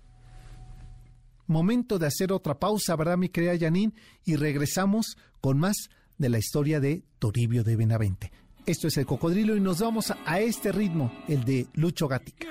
Momento 1.47 1.97
de 1.97 2.05
hacer 2.05 2.31
otra 2.31 2.59
pausa, 2.59 2.95
¿verdad, 2.95 3.17
mi 3.17 3.29
querida 3.29 3.57
Janine? 3.57 3.95
Y 4.25 4.35
regresamos 4.35 5.17
con 5.41 5.57
más 5.57 5.89
de 6.19 6.29
la 6.29 6.37
historia 6.37 6.79
de 6.79 7.03
Toribio 7.17 7.63
de 7.63 7.75
Benavente. 7.75 8.31
Esto 8.67 8.87
es 8.87 8.97
el 8.97 9.07
cocodrilo 9.07 9.55
y 9.55 9.59
nos 9.59 9.79
vamos 9.79 10.13
a 10.23 10.39
este 10.39 10.71
ritmo, 10.71 11.11
el 11.27 11.43
de 11.43 11.65
Lucho 11.73 12.07
Gatica. 12.07 12.49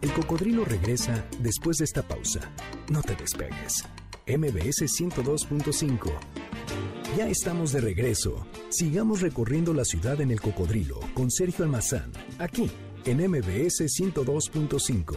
El 0.00 0.12
cocodrilo 0.12 0.64
regresa 0.64 1.24
después 1.38 1.76
de 1.76 1.84
esta 1.84 2.02
pausa. 2.02 2.40
No 2.90 3.00
te 3.00 3.14
despegues. 3.14 3.84
MBS 4.26 4.82
102.5. 4.82 6.65
Ya 7.16 7.28
estamos 7.28 7.72
de 7.72 7.80
regreso. 7.80 8.46
Sigamos 8.68 9.22
recorriendo 9.22 9.72
la 9.72 9.86
ciudad 9.86 10.20
en 10.20 10.30
el 10.30 10.38
cocodrilo 10.38 11.00
con 11.14 11.30
Sergio 11.30 11.64
Almazán, 11.64 12.12
aquí 12.38 12.70
en 13.06 13.26
MBS 13.30 13.86
102.5. 13.86 15.16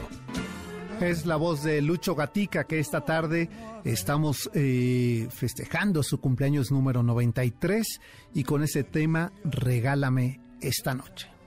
Es 1.01 1.25
la 1.25 1.35
voz 1.35 1.61
de 1.61 1.81
Lucho 1.81 2.15
Gatica 2.15 2.63
que 2.63 2.79
esta 2.79 3.01
tarde 3.01 3.49
estamos 3.83 4.49
eh, 4.53 5.27
festejando 5.29 6.01
su 6.01 6.21
cumpleaños 6.21 6.71
número 6.71 7.03
93 7.03 7.99
y 8.33 8.45
con 8.45 8.63
ese 8.63 8.85
tema 8.85 9.33
Regálame 9.43 10.39
esta 10.61 10.93
noche. 10.93 11.38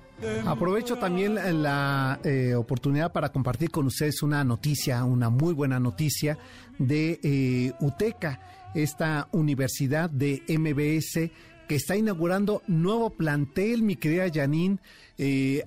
Aprovecho 0.46 0.96
también 0.96 1.34
la 1.62 2.20
eh, 2.22 2.54
oportunidad 2.54 3.12
para 3.12 3.30
compartir 3.32 3.70
con 3.70 3.86
ustedes 3.86 4.22
una 4.22 4.44
noticia, 4.44 5.04
una 5.04 5.30
muy 5.30 5.52
buena 5.52 5.80
noticia 5.80 6.38
de 6.78 7.18
eh, 7.22 7.72
UTECA, 7.80 8.40
esta 8.74 9.28
universidad 9.32 10.10
de 10.10 10.42
MBS 10.48 11.30
que 11.68 11.76
está 11.76 11.96
inaugurando 11.96 12.62
nuevo 12.66 13.10
plantel, 13.10 13.82
mi 13.82 13.96
querida 13.96 14.30
Janine. 14.32 14.78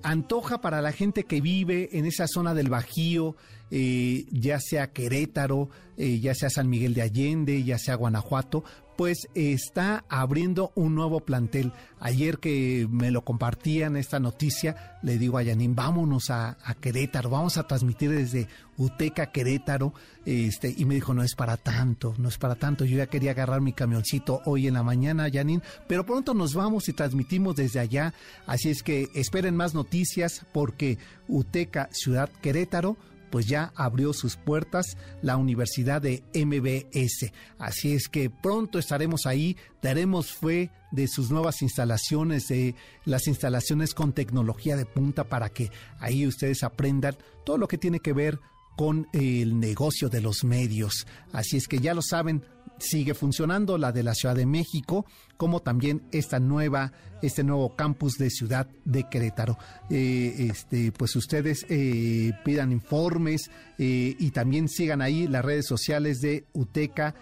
Antoja 0.02 0.60
para 0.60 0.80
la 0.82 0.92
gente 0.92 1.24
que 1.24 1.40
vive 1.40 1.90
en 1.92 2.06
esa 2.06 2.26
zona 2.26 2.54
del 2.54 2.68
Bajío, 2.68 3.36
eh, 3.70 4.26
ya 4.30 4.60
sea 4.60 4.92
Querétaro, 4.92 5.70
eh, 5.96 6.20
ya 6.20 6.34
sea 6.34 6.50
San 6.50 6.68
Miguel 6.68 6.94
de 6.94 7.02
Allende, 7.02 7.64
ya 7.64 7.78
sea 7.78 7.96
Guanajuato, 7.96 8.62
pues 8.96 9.28
está 9.34 10.04
abriendo 10.08 10.72
un 10.74 10.94
nuevo 10.94 11.20
plantel. 11.20 11.72
Ayer 12.00 12.38
que 12.38 12.86
me 12.90 13.10
lo 13.10 13.24
compartían 13.24 13.96
esta 13.96 14.20
noticia, 14.20 14.98
le 15.02 15.18
digo 15.18 15.38
a 15.38 15.42
Yanin, 15.42 15.74
vámonos 15.74 16.30
a, 16.30 16.56
Querétaro, 16.80 17.30
vamos 17.30 17.58
a 17.58 17.66
transmitir 17.66 18.10
desde 18.10 18.48
Uteca, 18.78 19.32
Querétaro, 19.32 19.92
este, 20.24 20.74
y 20.76 20.84
me 20.84 20.94
dijo, 20.94 21.14
no 21.14 21.22
es 21.22 21.34
para 21.34 21.56
tanto, 21.56 22.14
no 22.18 22.28
es 22.28 22.38
para 22.38 22.54
tanto, 22.54 22.84
yo 22.84 22.96
ya 22.96 23.06
quería 23.06 23.32
agarrar 23.32 23.60
mi 23.60 23.72
camioncito 23.72 24.40
hoy 24.44 24.66
en 24.66 24.74
la 24.74 24.82
mañana, 24.82 25.28
Yanin, 25.28 25.62
pero 25.86 26.04
pronto 26.04 26.34
nos 26.34 26.54
vamos 26.54 26.88
y 26.88 26.92
transmitimos 26.92 27.56
desde 27.56 27.80
allá, 27.80 28.14
así 28.46 28.70
es 28.70 28.82
que 28.82 29.08
esperen 29.14 29.45
más 29.54 29.74
noticias 29.74 30.44
porque 30.52 30.98
Uteca, 31.28 31.88
Ciudad 31.92 32.30
Querétaro, 32.40 32.96
pues 33.30 33.46
ya 33.46 33.72
abrió 33.74 34.12
sus 34.12 34.36
puertas 34.36 34.96
la 35.22 35.36
Universidad 35.36 36.00
de 36.00 36.22
MBS. 36.34 37.32
Así 37.58 37.92
es 37.92 38.08
que 38.08 38.30
pronto 38.30 38.78
estaremos 38.78 39.26
ahí, 39.26 39.56
daremos 39.82 40.32
fe 40.32 40.70
de 40.90 41.06
sus 41.08 41.30
nuevas 41.30 41.62
instalaciones, 41.62 42.48
de 42.48 42.74
las 43.04 43.26
instalaciones 43.26 43.94
con 43.94 44.12
tecnología 44.12 44.76
de 44.76 44.86
punta 44.86 45.24
para 45.24 45.50
que 45.50 45.70
ahí 45.98 46.26
ustedes 46.26 46.62
aprendan 46.62 47.16
todo 47.44 47.58
lo 47.58 47.68
que 47.68 47.78
tiene 47.78 48.00
que 48.00 48.12
ver 48.12 48.38
con 48.76 49.08
el 49.12 49.58
negocio 49.58 50.08
de 50.08 50.20
los 50.20 50.44
medios. 50.44 51.06
Así 51.32 51.56
es 51.56 51.66
que 51.66 51.78
ya 51.78 51.94
lo 51.94 52.02
saben, 52.02 52.42
sigue 52.78 53.14
funcionando 53.14 53.78
la 53.78 53.92
de 53.92 54.02
la 54.02 54.14
Ciudad 54.14 54.34
de 54.34 54.46
México, 54.46 55.06
como 55.36 55.60
también 55.60 56.02
esta 56.12 56.40
nueva, 56.40 56.92
este 57.22 57.44
nuevo 57.44 57.74
campus 57.74 58.14
de 58.18 58.30
Ciudad 58.30 58.68
de 58.84 59.08
Querétaro. 59.08 59.58
Eh, 59.90 60.48
este, 60.50 60.92
pues 60.92 61.14
ustedes 61.16 61.66
eh, 61.68 62.32
pidan 62.44 62.72
informes 62.72 63.50
eh, 63.78 64.14
y 64.18 64.30
también 64.30 64.68
sigan 64.68 65.02
ahí 65.02 65.26
las 65.26 65.44
redes 65.44 65.66
sociales 65.66 66.20
de 66.20 66.44
UTECA 66.52 67.14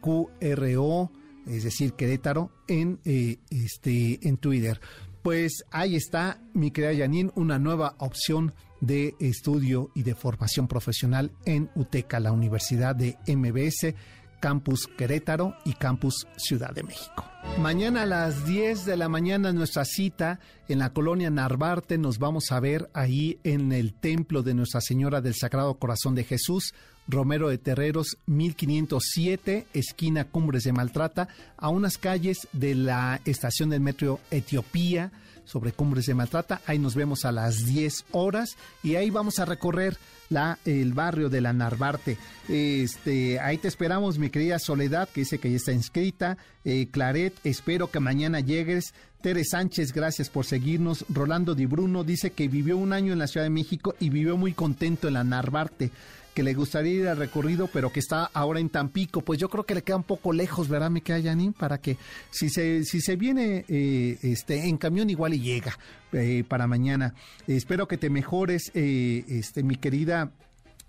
QRO, 0.00 1.10
es 1.46 1.64
decir, 1.64 1.94
Querétaro, 1.94 2.52
en, 2.68 3.00
este, 3.04 4.20
en 4.26 4.36
Twitter. 4.36 4.80
Pues 5.22 5.64
ahí 5.72 5.96
está, 5.96 6.40
mi 6.54 6.70
querida 6.70 6.96
Janine, 6.96 7.32
una 7.34 7.58
nueva 7.58 7.96
opción 7.98 8.54
de 8.80 9.16
estudio 9.18 9.90
y 9.94 10.04
de 10.04 10.14
formación 10.14 10.68
profesional 10.68 11.32
en 11.44 11.68
UTECA, 11.74 12.20
la 12.20 12.30
Universidad 12.30 12.94
de 12.94 13.16
MBS 13.26 13.94
Campus 14.40 14.86
Querétaro 14.86 15.54
y 15.64 15.74
Campus 15.74 16.26
Ciudad 16.36 16.72
de 16.72 16.82
México. 16.82 17.24
Mañana 17.60 18.02
a 18.02 18.06
las 18.06 18.44
10 18.44 18.84
de 18.84 18.96
la 18.98 19.08
mañana 19.08 19.52
nuestra 19.52 19.86
cita 19.86 20.40
en 20.68 20.78
la 20.78 20.92
colonia 20.92 21.30
Narvarte. 21.30 21.96
Nos 21.96 22.18
vamos 22.18 22.52
a 22.52 22.60
ver 22.60 22.90
ahí 22.92 23.40
en 23.44 23.72
el 23.72 23.94
templo 23.94 24.42
de 24.42 24.52
Nuestra 24.52 24.82
Señora 24.82 25.22
del 25.22 25.34
Sagrado 25.34 25.74
Corazón 25.78 26.14
de 26.14 26.24
Jesús, 26.24 26.74
Romero 27.08 27.48
de 27.48 27.56
Terreros, 27.56 28.18
1507, 28.26 29.66
esquina 29.72 30.24
Cumbres 30.24 30.64
de 30.64 30.72
Maltrata, 30.72 31.28
a 31.56 31.70
unas 31.70 31.96
calles 31.96 32.46
de 32.52 32.74
la 32.74 33.22
estación 33.24 33.70
del 33.70 33.80
metro 33.80 34.20
Etiopía 34.30 35.12
sobre 35.46 35.72
Cumbres 35.72 36.04
de 36.06 36.14
Maltrata. 36.14 36.60
Ahí 36.66 36.78
nos 36.78 36.94
vemos 36.94 37.24
a 37.24 37.32
las 37.32 37.64
10 37.64 38.04
horas 38.12 38.56
y 38.82 38.96
ahí 38.96 39.08
vamos 39.08 39.38
a 39.38 39.46
recorrer 39.46 39.96
la, 40.28 40.58
el 40.64 40.92
barrio 40.92 41.28
de 41.28 41.40
la 41.40 41.52
Narvarte. 41.52 42.16
Este, 42.48 43.40
ahí 43.40 43.58
te 43.58 43.68
esperamos, 43.68 44.18
mi 44.18 44.30
querida 44.30 44.58
Soledad, 44.58 45.08
que 45.08 45.20
dice 45.20 45.38
que 45.38 45.50
ya 45.50 45.56
está 45.56 45.72
inscrita. 45.72 46.38
Eh, 46.64 46.88
Claret, 46.90 47.34
espero 47.44 47.90
que 47.90 48.00
mañana 48.00 48.40
llegues. 48.40 48.94
Tere 49.20 49.44
Sánchez, 49.44 49.92
gracias 49.92 50.30
por 50.30 50.44
seguirnos. 50.44 51.04
Rolando 51.08 51.54
Di 51.54 51.66
Bruno 51.66 52.04
dice 52.04 52.30
que 52.30 52.48
vivió 52.48 52.76
un 52.76 52.92
año 52.92 53.12
en 53.12 53.18
la 53.18 53.26
Ciudad 53.26 53.46
de 53.46 53.50
México 53.50 53.94
y 53.98 54.10
vivió 54.10 54.36
muy 54.36 54.52
contento 54.52 55.08
en 55.08 55.14
la 55.14 55.24
Narvarte 55.24 55.90
que 56.36 56.42
le 56.42 56.52
gustaría 56.52 56.92
ir 56.92 57.08
al 57.08 57.16
recorrido, 57.16 57.66
pero 57.72 57.90
que 57.90 57.98
está 57.98 58.26
ahora 58.34 58.60
en 58.60 58.68
Tampico, 58.68 59.22
pues 59.22 59.38
yo 59.38 59.48
creo 59.48 59.64
que 59.64 59.74
le 59.74 59.82
queda 59.82 59.96
un 59.96 60.02
poco 60.02 60.34
lejos, 60.34 60.68
¿verdad, 60.68 60.90
me 60.90 61.00
queda 61.00 61.22
Janine? 61.22 61.54
Para 61.58 61.78
que 61.78 61.96
si 62.30 62.50
se, 62.50 62.84
si 62.84 63.00
se 63.00 63.16
viene 63.16 63.64
eh, 63.70 64.18
este, 64.20 64.68
en 64.68 64.76
camión 64.76 65.08
igual 65.08 65.32
y 65.32 65.40
llega 65.40 65.78
eh, 66.12 66.44
para 66.46 66.66
mañana. 66.66 67.14
espero 67.46 67.88
que 67.88 67.96
te 67.96 68.10
mejores, 68.10 68.70
eh, 68.74 69.24
este, 69.28 69.62
mi 69.62 69.76
querida 69.76 70.30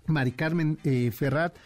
Mari 0.06 0.32
Carmen 0.32 0.76
Ferrat. 1.12 1.56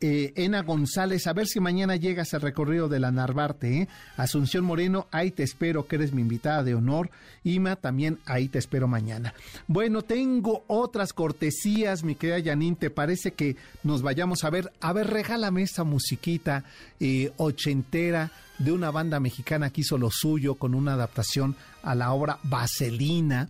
Eh, 0.00 0.34
Ena 0.36 0.62
González, 0.62 1.26
a 1.26 1.32
ver 1.32 1.46
si 1.46 1.58
mañana 1.58 1.96
llegas 1.96 2.34
al 2.34 2.42
recorrido 2.42 2.88
de 2.88 3.00
la 3.00 3.10
Narvarte. 3.10 3.82
¿eh? 3.82 3.88
Asunción 4.16 4.64
Moreno, 4.64 5.06
ahí 5.10 5.30
te 5.30 5.42
espero, 5.42 5.86
que 5.86 5.96
eres 5.96 6.12
mi 6.12 6.22
invitada 6.22 6.62
de 6.62 6.74
honor. 6.74 7.10
Ima, 7.44 7.76
también 7.76 8.18
ahí 8.26 8.48
te 8.48 8.58
espero 8.58 8.88
mañana. 8.88 9.32
Bueno, 9.66 10.02
tengo 10.02 10.64
otras 10.66 11.12
cortesías, 11.12 12.04
mi 12.04 12.14
querida 12.14 12.50
Janine. 12.52 12.76
¿Te 12.76 12.90
parece 12.90 13.32
que 13.32 13.56
nos 13.84 14.02
vayamos 14.02 14.44
a 14.44 14.50
ver? 14.50 14.70
A 14.80 14.92
ver, 14.92 15.06
regálame 15.06 15.62
esta 15.62 15.84
musiquita 15.84 16.64
eh, 17.00 17.32
ochentera 17.38 18.32
de 18.58 18.72
una 18.72 18.90
banda 18.90 19.20
mexicana 19.20 19.70
que 19.70 19.82
hizo 19.82 19.98
lo 19.98 20.10
suyo 20.10 20.56
con 20.56 20.74
una 20.74 20.94
adaptación 20.94 21.56
a 21.82 21.94
la 21.94 22.12
obra 22.12 22.38
Vaselina 22.42 23.48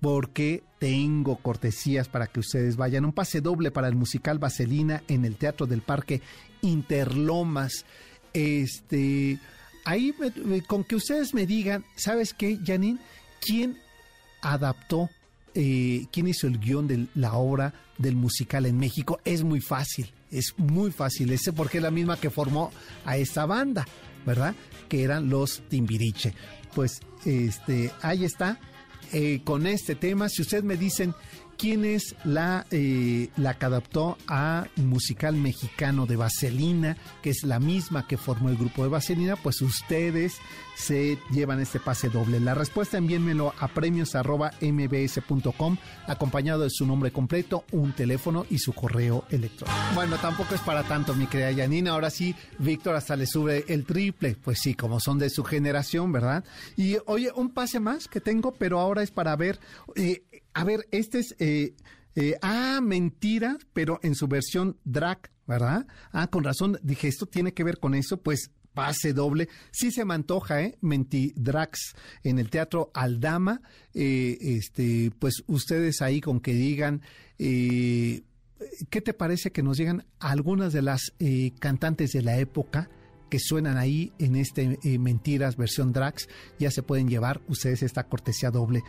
porque 0.00 0.62
tengo 0.78 1.36
cortesías 1.36 2.08
para 2.08 2.26
que 2.26 2.40
ustedes 2.40 2.76
vayan. 2.76 3.04
Un 3.04 3.12
pase 3.12 3.40
doble 3.40 3.70
para 3.70 3.88
el 3.88 3.96
musical 3.96 4.38
Vaselina 4.38 5.02
en 5.08 5.24
el 5.24 5.36
Teatro 5.36 5.66
del 5.66 5.82
Parque 5.82 6.22
Interlomas. 6.62 7.84
Este, 8.32 9.38
ahí 9.84 10.14
con 10.66 10.84
que 10.84 10.96
ustedes 10.96 11.34
me 11.34 11.46
digan, 11.46 11.84
¿sabes 11.96 12.32
qué, 12.32 12.58
Janine? 12.64 12.98
¿Quién 13.40 13.78
adaptó, 14.40 15.10
eh, 15.54 16.06
quién 16.12 16.28
hizo 16.28 16.46
el 16.46 16.58
guion 16.58 16.86
de 16.86 17.06
la 17.14 17.34
obra 17.34 17.74
del 17.98 18.14
musical 18.14 18.66
en 18.66 18.78
México? 18.78 19.20
Es 19.24 19.42
muy 19.42 19.60
fácil, 19.60 20.12
es 20.30 20.54
muy 20.58 20.92
fácil. 20.92 21.32
Ese 21.32 21.52
porque 21.52 21.78
es 21.78 21.82
la 21.82 21.90
misma 21.90 22.18
que 22.18 22.30
formó 22.30 22.70
a 23.04 23.16
esta 23.16 23.46
banda, 23.46 23.84
¿verdad? 24.24 24.54
Que 24.88 25.02
eran 25.02 25.28
los 25.28 25.62
Timbiriche. 25.68 26.34
Pues, 26.74 27.00
este, 27.24 27.90
ahí 28.02 28.24
está 28.24 28.60
eh, 29.12 29.40
con 29.44 29.66
este 29.66 29.94
tema. 29.94 30.28
Si 30.28 30.42
ustedes 30.42 30.64
me 30.64 30.76
dicen 30.76 31.14
quién 31.58 31.84
es 31.84 32.16
la, 32.24 32.64
eh, 32.70 33.28
adaptó 33.60 34.16
a 34.28 34.68
musical 34.76 35.34
mexicano 35.34 36.06
de 36.06 36.14
Vaselina, 36.16 36.96
que 37.20 37.30
es 37.30 37.42
la 37.42 37.58
misma 37.58 38.06
que 38.06 38.16
formó 38.16 38.48
el 38.48 38.56
grupo 38.56 38.84
de 38.84 38.88
Vaselina, 38.88 39.34
pues 39.36 39.60
ustedes 39.60 40.36
se 40.76 41.18
llevan 41.32 41.58
este 41.60 41.80
pase 41.80 42.08
doble. 42.08 42.38
La 42.38 42.54
respuesta 42.54 42.96
envíenmelo 42.96 43.52
a 43.58 43.66
premios.mbs.com 43.68 45.76
acompañado 46.06 46.62
de 46.62 46.70
su 46.70 46.86
nombre 46.86 47.10
completo, 47.10 47.64
un 47.72 47.92
teléfono 47.92 48.46
y 48.48 48.58
su 48.58 48.72
correo 48.72 49.24
electrónico. 49.28 49.76
Bueno, 49.94 50.16
tampoco 50.18 50.54
es 50.54 50.60
para 50.60 50.84
tanto, 50.84 51.14
mi 51.14 51.26
querida 51.26 51.50
Yanina. 51.50 51.90
Ahora 51.90 52.10
sí, 52.10 52.36
Víctor 52.58 52.94
hasta 52.94 53.16
le 53.16 53.26
sube 53.26 53.64
el 53.66 53.84
triple. 53.84 54.36
Pues 54.42 54.60
sí, 54.60 54.74
como 54.74 55.00
son 55.00 55.18
de 55.18 55.30
su 55.30 55.42
generación, 55.42 56.12
¿verdad? 56.12 56.44
Y 56.76 56.98
oye, 57.06 57.32
un 57.34 57.50
pase 57.50 57.80
más 57.80 58.06
que 58.06 58.20
tengo, 58.20 58.52
pero 58.52 58.78
ahora 58.78 59.02
es 59.02 59.10
para 59.10 59.34
ver... 59.34 59.58
Eh, 59.96 60.22
a 60.58 60.64
ver, 60.64 60.88
este 60.90 61.20
es... 61.20 61.36
Eh, 61.38 61.76
eh, 62.16 62.36
ah, 62.42 62.80
mentira, 62.82 63.58
pero 63.72 64.00
en 64.02 64.16
su 64.16 64.26
versión 64.26 64.76
drag, 64.82 65.30
¿verdad? 65.46 65.86
Ah, 66.10 66.26
con 66.26 66.42
razón, 66.42 66.76
dije, 66.82 67.06
esto 67.06 67.26
tiene 67.26 67.54
que 67.54 67.62
ver 67.62 67.78
con 67.78 67.94
eso, 67.94 68.20
pues 68.20 68.50
pase 68.74 69.12
doble. 69.12 69.48
Sí 69.70 69.92
se 69.92 70.04
me 70.04 70.14
antoja, 70.14 70.60
¿eh? 70.62 70.76
Mentidrax 70.80 71.94
en 72.24 72.40
el 72.40 72.50
Teatro 72.50 72.90
Aldama. 72.92 73.60
Eh, 73.94 74.36
este, 74.40 75.12
pues 75.20 75.44
ustedes 75.46 76.02
ahí 76.02 76.20
con 76.20 76.40
que 76.40 76.54
digan, 76.54 77.02
¿qué 77.38 78.20
te 78.90 79.14
parece 79.14 79.52
que 79.52 79.62
nos 79.62 79.78
llegan 79.78 80.06
algunas 80.18 80.72
de 80.72 80.82
las 80.82 81.12
cantantes 81.60 82.10
de 82.10 82.22
la 82.22 82.36
época? 82.38 82.90
Que 83.28 83.38
suenan 83.38 83.76
ahí 83.76 84.12
en 84.18 84.36
este 84.36 84.78
Mentiras 84.98 85.56
versión 85.56 85.92
Drax, 85.92 86.28
ya 86.58 86.70
se 86.70 86.82
pueden 86.82 87.08
llevar 87.08 87.40
ustedes 87.48 87.82
esta 87.82 88.04
cortesía 88.04 88.50
doble 88.50 88.82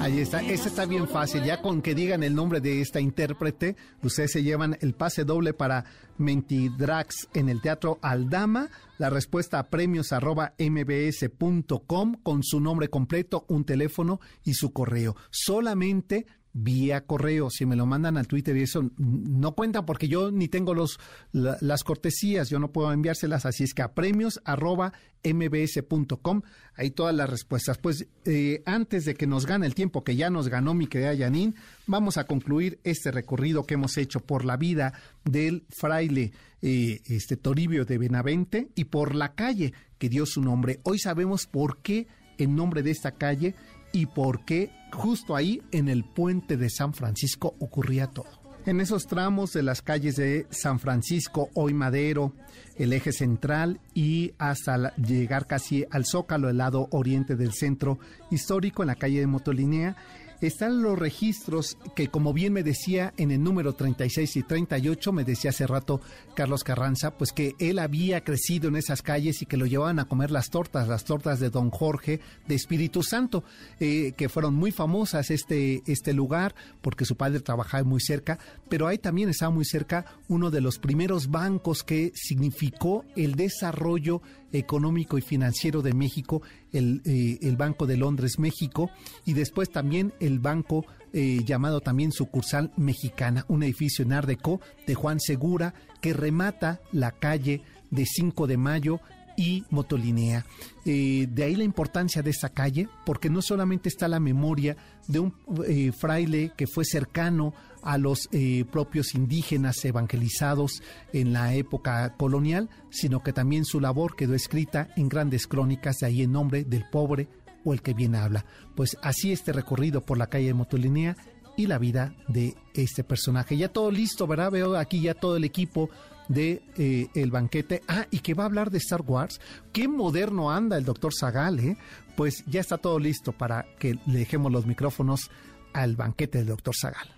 Ahí 0.00 0.20
está, 0.20 0.40
ese 0.42 0.68
está 0.68 0.86
bien 0.86 1.08
fácil. 1.08 1.44
Ya 1.44 1.60
con 1.60 1.82
que 1.82 1.94
digan 1.94 2.22
el 2.22 2.34
nombre 2.34 2.60
de 2.60 2.80
esta 2.80 3.00
intérprete, 3.00 3.76
ustedes 4.02 4.32
se 4.32 4.42
llevan 4.42 4.78
el 4.80 4.94
pase 4.94 5.24
doble 5.24 5.52
para 5.52 5.84
Mentidrax 6.18 7.28
en 7.34 7.48
el 7.48 7.60
Teatro 7.60 7.98
Aldama. 8.02 8.68
La 8.98 9.10
respuesta 9.10 9.58
a 9.58 9.68
premios 9.68 10.12
arroba 10.12 10.54
mbs.com 10.58 12.14
con 12.22 12.42
su 12.42 12.60
nombre 12.60 12.88
completo, 12.88 13.44
un 13.48 13.64
teléfono 13.64 14.20
y 14.44 14.54
su 14.54 14.72
correo. 14.72 15.16
Solamente 15.30 16.26
vía 16.58 17.02
correo. 17.02 17.50
Si 17.50 17.66
me 17.66 17.76
lo 17.76 17.84
mandan 17.84 18.16
al 18.16 18.26
Twitter 18.26 18.56
y 18.56 18.62
eso 18.62 18.90
no 18.96 19.54
cuenta 19.54 19.84
porque 19.84 20.08
yo 20.08 20.30
ni 20.30 20.48
tengo 20.48 20.74
los, 20.74 20.98
las 21.32 21.84
cortesías, 21.84 22.48
yo 22.48 22.58
no 22.58 22.72
puedo 22.72 22.92
enviárselas. 22.92 23.44
Así 23.44 23.64
es 23.64 23.74
que 23.74 23.82
a 23.82 23.92
premios 23.92 24.40
arroba 24.44 24.94
mbs.com, 25.22 26.42
ahí 26.74 26.90
todas 26.90 27.14
las 27.14 27.28
respuestas. 27.28 27.76
Pues 27.78 28.06
eh, 28.24 28.62
antes 28.64 29.04
de 29.04 29.14
que 29.14 29.26
nos 29.26 29.44
gane 29.44 29.66
el 29.66 29.74
tiempo 29.74 30.02
que 30.02 30.16
ya 30.16 30.30
nos 30.30 30.48
ganó 30.48 30.72
mi 30.72 30.86
querida 30.86 31.12
Yanin, 31.12 31.54
vamos 31.86 32.16
a 32.16 32.24
concluir 32.24 32.80
este 32.84 33.10
recorrido 33.10 33.64
que 33.64 33.74
hemos 33.74 33.98
hecho 33.98 34.20
por 34.20 34.44
la 34.44 34.56
vida 34.56 34.94
del 35.24 35.66
fraile 35.68 36.32
eh, 36.62 37.02
este 37.04 37.36
Toribio 37.36 37.84
de 37.84 37.98
Benavente 37.98 38.68
y 38.74 38.84
por 38.84 39.14
la 39.14 39.34
calle 39.34 39.74
que 39.98 40.08
dio 40.08 40.24
su 40.24 40.40
nombre. 40.40 40.80
Hoy 40.84 40.98
sabemos 40.98 41.46
por 41.46 41.82
qué 41.82 42.06
el 42.38 42.54
nombre 42.54 42.82
de 42.82 42.92
esta 42.92 43.12
calle 43.12 43.54
y 43.92 44.06
por 44.06 44.44
qué 44.44 44.70
justo 44.96 45.36
ahí 45.36 45.62
en 45.72 45.88
el 45.88 46.04
puente 46.04 46.56
de 46.56 46.70
San 46.70 46.94
Francisco 46.94 47.54
ocurría 47.60 48.08
todo. 48.08 48.46
En 48.64 48.80
esos 48.80 49.06
tramos 49.06 49.52
de 49.52 49.62
las 49.62 49.80
calles 49.80 50.16
de 50.16 50.46
San 50.50 50.80
Francisco, 50.80 51.50
hoy 51.54 51.72
Madero, 51.72 52.32
el 52.76 52.92
eje 52.92 53.12
central 53.12 53.78
y 53.94 54.32
hasta 54.38 54.96
llegar 54.96 55.46
casi 55.46 55.84
al 55.90 56.04
Zócalo, 56.04 56.48
el 56.48 56.56
lado 56.56 56.88
oriente 56.90 57.36
del 57.36 57.52
centro 57.52 58.00
histórico, 58.30 58.82
en 58.82 58.88
la 58.88 58.96
calle 58.96 59.20
de 59.20 59.28
Motolinea, 59.28 59.96
están 60.40 60.82
los 60.82 60.98
registros 60.98 61.78
que, 61.94 62.08
como 62.08 62.32
bien 62.32 62.52
me 62.52 62.62
decía 62.62 63.14
en 63.16 63.30
el 63.30 63.42
número 63.42 63.74
36 63.74 64.36
y 64.36 64.42
38, 64.42 65.12
me 65.12 65.24
decía 65.24 65.50
hace 65.50 65.66
rato 65.66 66.00
Carlos 66.34 66.64
Carranza, 66.64 67.16
pues 67.16 67.32
que 67.32 67.54
él 67.58 67.78
había 67.78 68.22
crecido 68.22 68.68
en 68.68 68.76
esas 68.76 69.02
calles 69.02 69.42
y 69.42 69.46
que 69.46 69.56
lo 69.56 69.66
llevaban 69.66 69.98
a 69.98 70.06
comer 70.06 70.30
las 70.30 70.50
tortas, 70.50 70.88
las 70.88 71.04
tortas 71.04 71.40
de 71.40 71.50
Don 71.50 71.70
Jorge 71.70 72.20
de 72.46 72.54
Espíritu 72.54 73.02
Santo, 73.02 73.44
eh, 73.80 74.12
que 74.16 74.28
fueron 74.28 74.54
muy 74.54 74.72
famosas 74.72 75.30
este, 75.30 75.82
este 75.86 76.12
lugar 76.12 76.54
porque 76.82 77.04
su 77.04 77.16
padre 77.16 77.40
trabajaba 77.40 77.84
muy 77.84 78.00
cerca, 78.00 78.38
pero 78.68 78.86
ahí 78.86 78.98
también 78.98 79.28
estaba 79.28 79.50
muy 79.50 79.64
cerca 79.64 80.04
uno 80.28 80.50
de 80.50 80.60
los 80.60 80.78
primeros 80.78 81.30
bancos 81.30 81.82
que 81.82 82.12
significó 82.14 83.04
el 83.16 83.34
desarrollo 83.34 84.22
económico 84.52 85.18
y 85.18 85.22
financiero 85.22 85.82
de 85.82 85.92
México, 85.92 86.42
el, 86.72 87.02
eh, 87.04 87.38
el 87.42 87.56
Banco 87.56 87.86
de 87.86 87.96
Londres 87.96 88.38
México, 88.38 88.90
y 89.24 89.32
después 89.32 89.70
también 89.70 90.12
el 90.20 90.38
banco 90.38 90.86
eh, 91.12 91.40
llamado 91.44 91.80
también 91.80 92.12
sucursal 92.12 92.72
mexicana, 92.76 93.44
un 93.48 93.62
edificio 93.62 94.04
en 94.04 94.12
Ardeco 94.12 94.60
de 94.86 94.94
Juan 94.94 95.20
Segura 95.20 95.74
que 96.00 96.12
remata 96.12 96.80
la 96.92 97.12
calle 97.12 97.62
de 97.90 98.04
5 98.04 98.46
de 98.46 98.56
mayo 98.56 99.00
y 99.36 99.64
Motolinea. 99.70 100.44
Eh, 100.84 101.26
de 101.30 101.44
ahí 101.44 101.56
la 101.56 101.64
importancia 101.64 102.22
de 102.22 102.30
esta 102.30 102.48
calle, 102.48 102.88
porque 103.04 103.30
no 103.30 103.42
solamente 103.42 103.88
está 103.88 104.08
la 104.08 104.20
memoria 104.20 104.76
de 105.08 105.18
un 105.18 105.34
eh, 105.66 105.92
fraile 105.92 106.52
que 106.56 106.66
fue 106.66 106.84
cercano 106.84 107.54
a 107.82 107.98
los 107.98 108.28
propios 108.72 109.14
indígenas 109.14 109.84
evangelizados 109.84 110.82
en 111.12 111.32
la 111.32 111.54
época 111.54 112.16
colonial, 112.16 112.68
sino 112.90 113.22
que 113.22 113.32
también 113.32 113.64
su 113.64 113.78
labor 113.78 114.16
quedó 114.16 114.34
escrita 114.34 114.88
en 114.96 115.08
grandes 115.08 115.46
crónicas, 115.46 115.98
de 115.98 116.06
ahí 116.06 116.22
en 116.22 116.32
nombre 116.32 116.64
del 116.64 116.84
pobre 116.90 117.28
o 117.64 117.72
el 117.72 117.82
que 117.82 117.94
bien 117.94 118.14
habla. 118.14 118.44
Pues 118.74 118.96
así 119.02 119.30
este 119.30 119.52
recorrido 119.52 120.04
por 120.04 120.18
la 120.18 120.28
calle 120.28 120.46
de 120.46 120.54
Motolinea 120.54 121.16
y 121.56 121.66
la 121.66 121.78
vida 121.78 122.14
de 122.28 122.54
este 122.74 123.02
personaje. 123.02 123.56
Ya 123.56 123.68
todo 123.68 123.90
listo, 123.90 124.26
¿verdad? 124.26 124.52
Veo 124.52 124.76
aquí 124.76 125.00
ya 125.00 125.14
todo 125.14 125.36
el 125.36 125.44
equipo 125.44 125.90
de 126.28 126.62
eh, 126.76 127.08
el 127.14 127.30
banquete. 127.30 127.82
Ah, 127.88 128.06
y 128.10 128.20
que 128.20 128.34
va 128.34 128.44
a 128.44 128.46
hablar 128.46 128.70
de 128.70 128.78
Star 128.78 129.02
Wars. 129.02 129.40
Qué 129.72 129.88
moderno 129.88 130.50
anda 130.50 130.76
el 130.76 130.84
doctor 130.84 131.12
Zagal, 131.14 131.60
¿eh? 131.60 131.76
Pues 132.16 132.44
ya 132.46 132.60
está 132.60 132.78
todo 132.78 132.98
listo 132.98 133.32
para 133.32 133.66
que 133.78 133.98
le 134.06 134.20
dejemos 134.20 134.50
los 134.50 134.66
micrófonos 134.66 135.30
al 135.72 135.96
banquete 135.96 136.38
del 136.38 136.48
doctor 136.48 136.74
Zagal. 136.74 137.16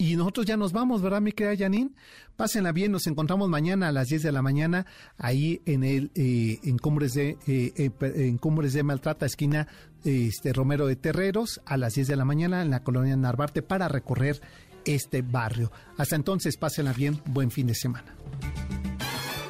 Y 0.00 0.14
nosotros 0.14 0.46
ya 0.46 0.56
nos 0.56 0.72
vamos, 0.72 1.02
¿verdad, 1.02 1.20
mi 1.20 1.32
querida 1.32 1.56
Janine? 1.56 1.90
Pásenla 2.36 2.70
bien, 2.70 2.92
nos 2.92 3.08
encontramos 3.08 3.48
mañana 3.48 3.88
a 3.88 3.92
las 3.92 4.06
10 4.06 4.22
de 4.22 4.30
la 4.30 4.42
mañana 4.42 4.86
ahí 5.16 5.60
en 5.66 5.82
el 5.82 6.12
eh, 6.14 6.60
en 6.62 6.78
Cumbres 6.78 7.14
de 7.14 7.36
eh, 7.48 7.90
en 8.00 8.38
Cumbres 8.38 8.74
de 8.74 8.84
Maltrata, 8.84 9.26
esquina 9.26 9.66
este 10.04 10.52
Romero 10.52 10.86
de 10.86 10.94
Terreros, 10.94 11.60
a 11.66 11.76
las 11.76 11.94
10 11.94 12.06
de 12.06 12.16
la 12.16 12.24
mañana 12.24 12.62
en 12.62 12.70
la 12.70 12.84
colonia 12.84 13.16
Narvarte 13.16 13.62
para 13.62 13.88
recorrer 13.88 14.40
este 14.88 15.22
barrio. 15.22 15.70
Hasta 15.96 16.16
entonces, 16.16 16.56
pásenla 16.56 16.92
bien, 16.92 17.20
buen 17.26 17.50
fin 17.50 17.66
de 17.66 17.74
semana. 17.74 18.16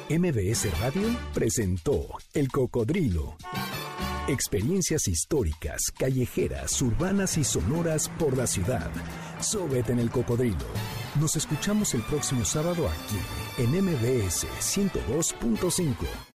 MBS 0.09 0.79
Radio 0.79 1.07
presentó 1.33 2.07
El 2.33 2.49
Cocodrilo. 2.49 3.37
Experiencias 4.27 5.07
históricas, 5.07 5.91
callejeras, 5.97 6.79
urbanas 6.81 7.37
y 7.37 7.43
sonoras 7.43 8.09
por 8.09 8.37
la 8.37 8.45
ciudad. 8.45 8.91
Sóbete 9.39 9.91
en 9.93 9.99
el 9.99 10.11
cocodrilo. 10.11 10.67
Nos 11.19 11.35
escuchamos 11.35 11.95
el 11.95 12.01
próximo 12.03 12.45
sábado 12.45 12.87
aquí 12.87 13.17
en 13.63 13.71
MBS 13.83 14.45
102.5. 14.59 16.28